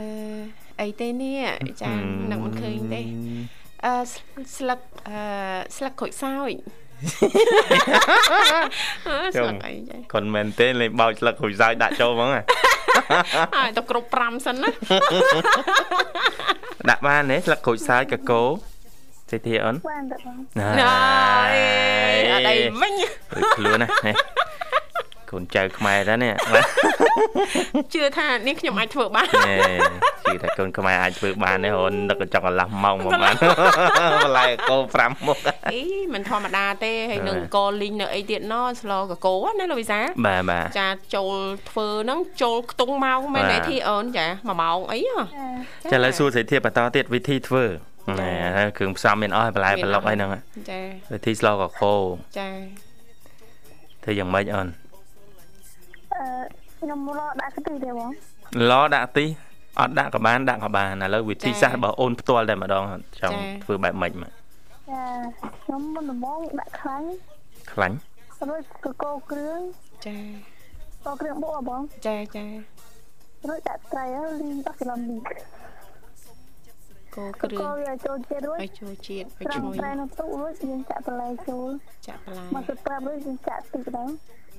[0.81, 1.41] អីទេនេះ
[1.83, 1.93] ចា
[2.31, 3.01] នឹកមិនឃើញទេ
[3.85, 5.19] អឺស្ស្លឹកអឺ
[5.77, 6.86] ស្លឹកក្រូចសើចអឺ
[9.35, 12.43] ស្លឹកអីចាគាត់មែនទេលេងបោចស្លឹកគ្រូចសើចដាក់ចូលហ្មងហ៎
[13.57, 14.71] ហើយទៅគ្រប់5សិនណា
[16.91, 18.43] ដាក់បានទេស្លឹកក្រូចសើចកកោ
[19.31, 20.83] សេធាអូនបានតែបងណាណ
[21.51, 21.55] យ
[22.33, 22.93] អត់អីវិញ
[23.35, 23.89] ដូចខ្លួនណា
[25.55, 29.57] ហេកូនចៅខ្មែរតើនេះបាទជឿថានេះខ្ញុំអាចធ្វើបានហេ
[30.27, 33.35] ជឿថាកូនខ្មែរអាចធ្វើបានទេអូននឹកចង់កន្លះម៉ោងមកបាន
[34.25, 35.39] បន្លែកោ5មុខ
[35.73, 35.81] អី
[36.15, 41.35] មិនធម្មតាទេហើយនឹងបាទកលីងនៅអីទៀតណស្លកកោណាលោកវិសាបាទបាទចាចូល
[41.71, 45.23] ធ្វើហ្នឹងចូលខ្ទង់ម៉ោងមែនបាទទេធីអូនចា1ម៉ោងអីហ៎
[45.91, 47.65] ចាឥឡូវសួរសេធាបន្តទៀតវិធីធ្វើ
[48.21, 50.31] ណែហើយគ្រឿងផ្សំមានអស់ហើយបន្លែមានប្លុកអស់អីហ្នឹង
[50.71, 50.81] ចា
[51.13, 51.95] វិធីស្លកកោ
[52.39, 52.49] ចា
[54.03, 54.86] ធ្វើយ៉ាងម៉េចអូនអឺ
[56.81, 58.11] ខ្ញុំរកដាក់ខ្ទិះទេបង
[58.71, 59.27] ឡដាក់ទី
[59.81, 62.85] អត់ដាក់ក៏បានដាក់ក៏បានឥឡូវវិធីសាស្ត្ររបស់អូនផ្ទាល់តែម្ដង
[63.21, 65.03] ចង់ធ្វើបែបម៉េចមកចា
[65.65, 67.09] ខ្ញុំមុនដំបូងដាក់ខ្លាញ់
[67.73, 67.97] ខ្លាញ់
[68.49, 69.61] រួចកកោគ្រឿង
[70.07, 70.17] ចា
[71.07, 72.45] កោគ្រឿងបុកហ៎បងចាចា
[73.49, 75.17] រួចដាក់ត្រីហើយលីង10គីឡូមី
[77.17, 81.69] កោកគ្រឿងកោវាចូលជាតិរួចឲ្យចូលជាតិឲ្យត្រាំឈ្ងុយត្រីនៅទុករួចយើងចាក់បន្លែចូល
[82.07, 84.05] ចាក់បន្លែមកទៅប្រាប់រួចយើងចាក់ទឹកទៅ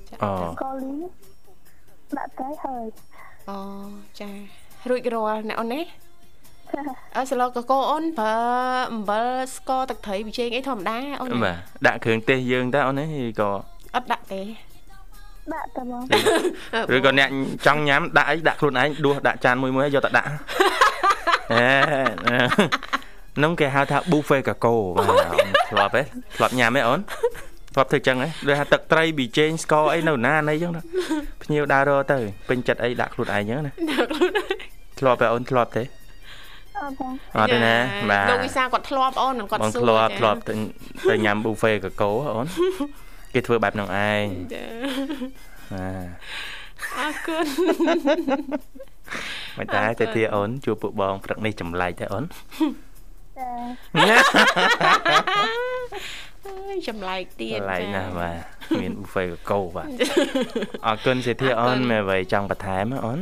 [0.09, 0.31] ចាក់អូ
[0.63, 0.97] កោលីង
[2.15, 2.85] ដាក់ត្រីហើយ
[3.49, 3.57] អូ
[4.19, 4.29] ចា
[4.89, 5.81] រួចរាល់អ្នកអូនណា
[7.15, 8.37] អើស្លកកោអូនប្រើ
[8.91, 13.07] អំបិលស្ករទឹកត្រីប៊ីចេងអីធម្មតាអូនណាបាទដាក់គ្រឿងទេសយើងតើអូននេះ
[13.39, 13.49] ក៏
[13.95, 14.41] អត់ដាក់ទេ
[15.53, 16.01] ដាក់ទៅបង
[16.95, 17.29] ឬក៏អ្នក
[17.65, 20.29] ចង់ញ៉ាំដាក់អីដាក់ខ្លួនឯងដួសដាក់ចានមួយមួយហើយយកទៅដាក់
[21.53, 21.67] អេ
[23.43, 26.01] នោះគេហៅថា buffet កកោបាទអូនធ្លាប់ទេ
[26.35, 26.99] ធ្លាប់ញ៉ាំទេអូន
[27.77, 30.81] ធ្លាប់ធ្វើចឹងហ៎ដូចថាទឹកត្រីប៊ីចេងស្ករអីនៅណាណីចឹងណា
[31.43, 32.17] ភ្ញៀវដើររកទៅ
[32.49, 34.45] ពេញចិត្តអីដាក់ខ្លួនឯងចឹងណាដាក់ខ្លួនឯង
[34.99, 35.83] ធ្លាប់ទេអូនធ្លាប់ទេ
[36.77, 37.75] អត់បងអត់ទេណា
[38.11, 40.53] បាទលោកវិសាគាត់ធ្លាប់អូននឹងគាត់បងសួរធ្លាប់ចាធ្លាប់ទៅ
[41.09, 42.47] ទៅញ៉ាំ buffet កកោហ៎អូន
[43.33, 44.23] គេធ្វើបែបហ្នឹងឯង
[44.53, 44.63] ចា
[45.73, 46.15] បាទ
[46.97, 47.45] អរគុណ
[49.57, 52.23] មិនតែទៅធាអូនជួបពួកបងព្រឹកនេះចម្លែកទេអូន
[53.37, 53.49] ចា
[53.95, 56.26] អើ
[56.73, 58.35] យចម្លែកទៀតចម្លែកចាណាស់បាទ
[58.79, 59.87] មាន buffet កកោបាទ
[60.87, 63.19] អរគុណសេធាអូនមានអ្វីចង់បន្ថែមហ៎អូន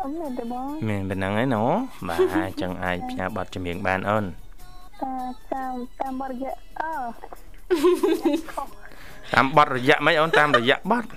[0.00, 1.64] អត់មានទេបងមានប៉ុណ្ណឹងឯណូ
[2.08, 4.24] បាទអញ្ចឹងអាចផ្ញើប័ណ្ណចម្រៀងបានអូន
[5.02, 5.14] តា
[5.52, 6.94] តាមតាមបរិយាអឺ
[9.34, 11.08] តាមប័ណ្ណរយៈមិនអូនតាមរយៈប័ណ្ណ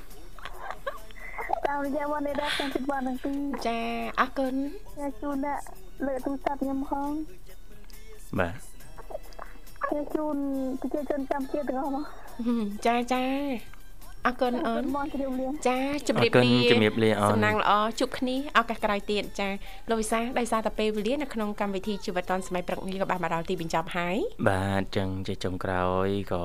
[1.68, 3.78] តាមរយៈវ៉ាន់នេះដែរតាមចិត្តបានទាំងពីរចា
[4.20, 4.54] អរគុណ
[4.92, 5.64] ខ្ញុំជូនដាក់
[6.06, 7.10] លើកទូរស័ព្ទខ្ញុំផង
[8.40, 8.75] បាទ
[9.88, 10.36] ខ្ញុំជូន
[10.82, 12.06] ប្រជាជនចាំជាតិទាំងអស់មក
[12.86, 13.24] ចាចា
[14.28, 19.50] អរគុណអូនមកជម្រាបលាចាជអម្រារបគុណលាជំរាបលាអូនសំណាងល្អជួបគ្នាឱកាសក្រោយទៀតចា
[19.90, 24.18] លោកវិសាដោយសារតែពេលវេលានៅក្នុងកម្មវិធីជីវិតឌុនសម័យព្រឹកនេះក៏បានមកដល់ទីបញ្ចប់ហើយ
[24.50, 26.44] បាទអញ្ចឹងជាចុងក្រោយក៏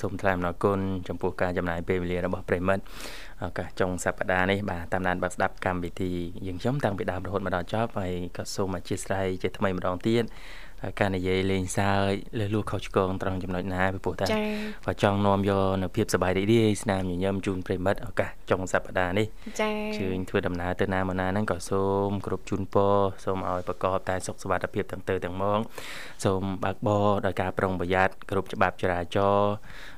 [0.00, 0.78] សូមថ្លែងអំណរគុណ
[1.08, 2.82] ចំពោះការចំណាយពេលវេលារបស់ប្រិមិត្ត
[3.42, 6.12] ឱកាសចុងសប្តាហ៍នេះបាទតាមដានបើកស្ដាប់កម្មវិធី
[6.46, 10.24] យើងខ្ញុំតាំងពីដើមរហូតមកដល់ចប់ហើយក៏សូមអធិស្ឋានជាថ្មីម្ដងទៀត
[11.00, 14.44] ការនិយាយលេងសើចលើសលួសខុសឆ្គងត្រង់ចំណុចណាពីព្រោះតែចា៎
[14.86, 19.26] បើចង់នាំយកនៅភាពសប្បាយរីករាយស្នាមញញឹមជូនប្រិមិត្តឱកាសចុងសប្តាហ៍នេះ
[19.60, 25.60] ចាជើញធ្វើដំណើរទៅណាមកណាហ្នឹងក៏សូមគ្រប់ជូនពរសូមឲ្យប្រកបតែសុខសុវត្ថិភាពទាំងទៅទាំងមក
[26.24, 29.52] សូមបើកបរដោយការប្រុងប្រយ័ត្នគ្រប់ច្បាប់ចរាចរណ៍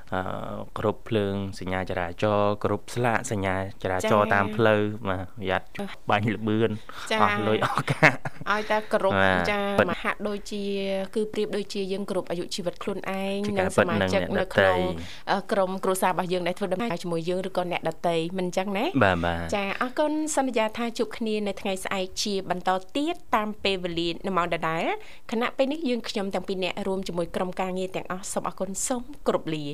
[0.77, 5.65] គ្រប់ភ្លើងសញ្ញាចរាចរណ៍គ្រប់ស្លាកសញ្ញាចរាចរណ៍តាមផ្លូវបាទប្រយ័ត្ន
[6.09, 6.71] បាញ់លបឿន
[7.21, 8.17] អស់លុយអស់កាក់
[8.51, 10.63] ឲ្យតែគ្រប់បាទចាពិតមហាក់ដូចជា
[11.15, 14.81] គឺប្រៀបដូចជាយើងគ្រប់អាយុជីវិតខ្លួនឯងជាការនិងពិសតមានឹងជិកអ្នកនៅដក្នុងទៃ
[15.31, 24.83] អឺក្រុមគ្រួសាររបស់យើងដែលធ្វើដំណើរជាមួយយើងឬក៏អ្នកដតីមិនអញ្ចឹងណាបាទបាទចាអរគុណសន្យាថាជួបគ្នានៅថ្ងៃស្អែកជាបន្តទៀតតាមពេលវេលានៅម៉ោងដដែល
[25.31, 29.65] ខណៈពេលនេះយើងខ្ញុំទាំងពីរនាក់រួមជាមួយក្រុមការងារទាំងអស់សូមអរគុណសូមគោរពលា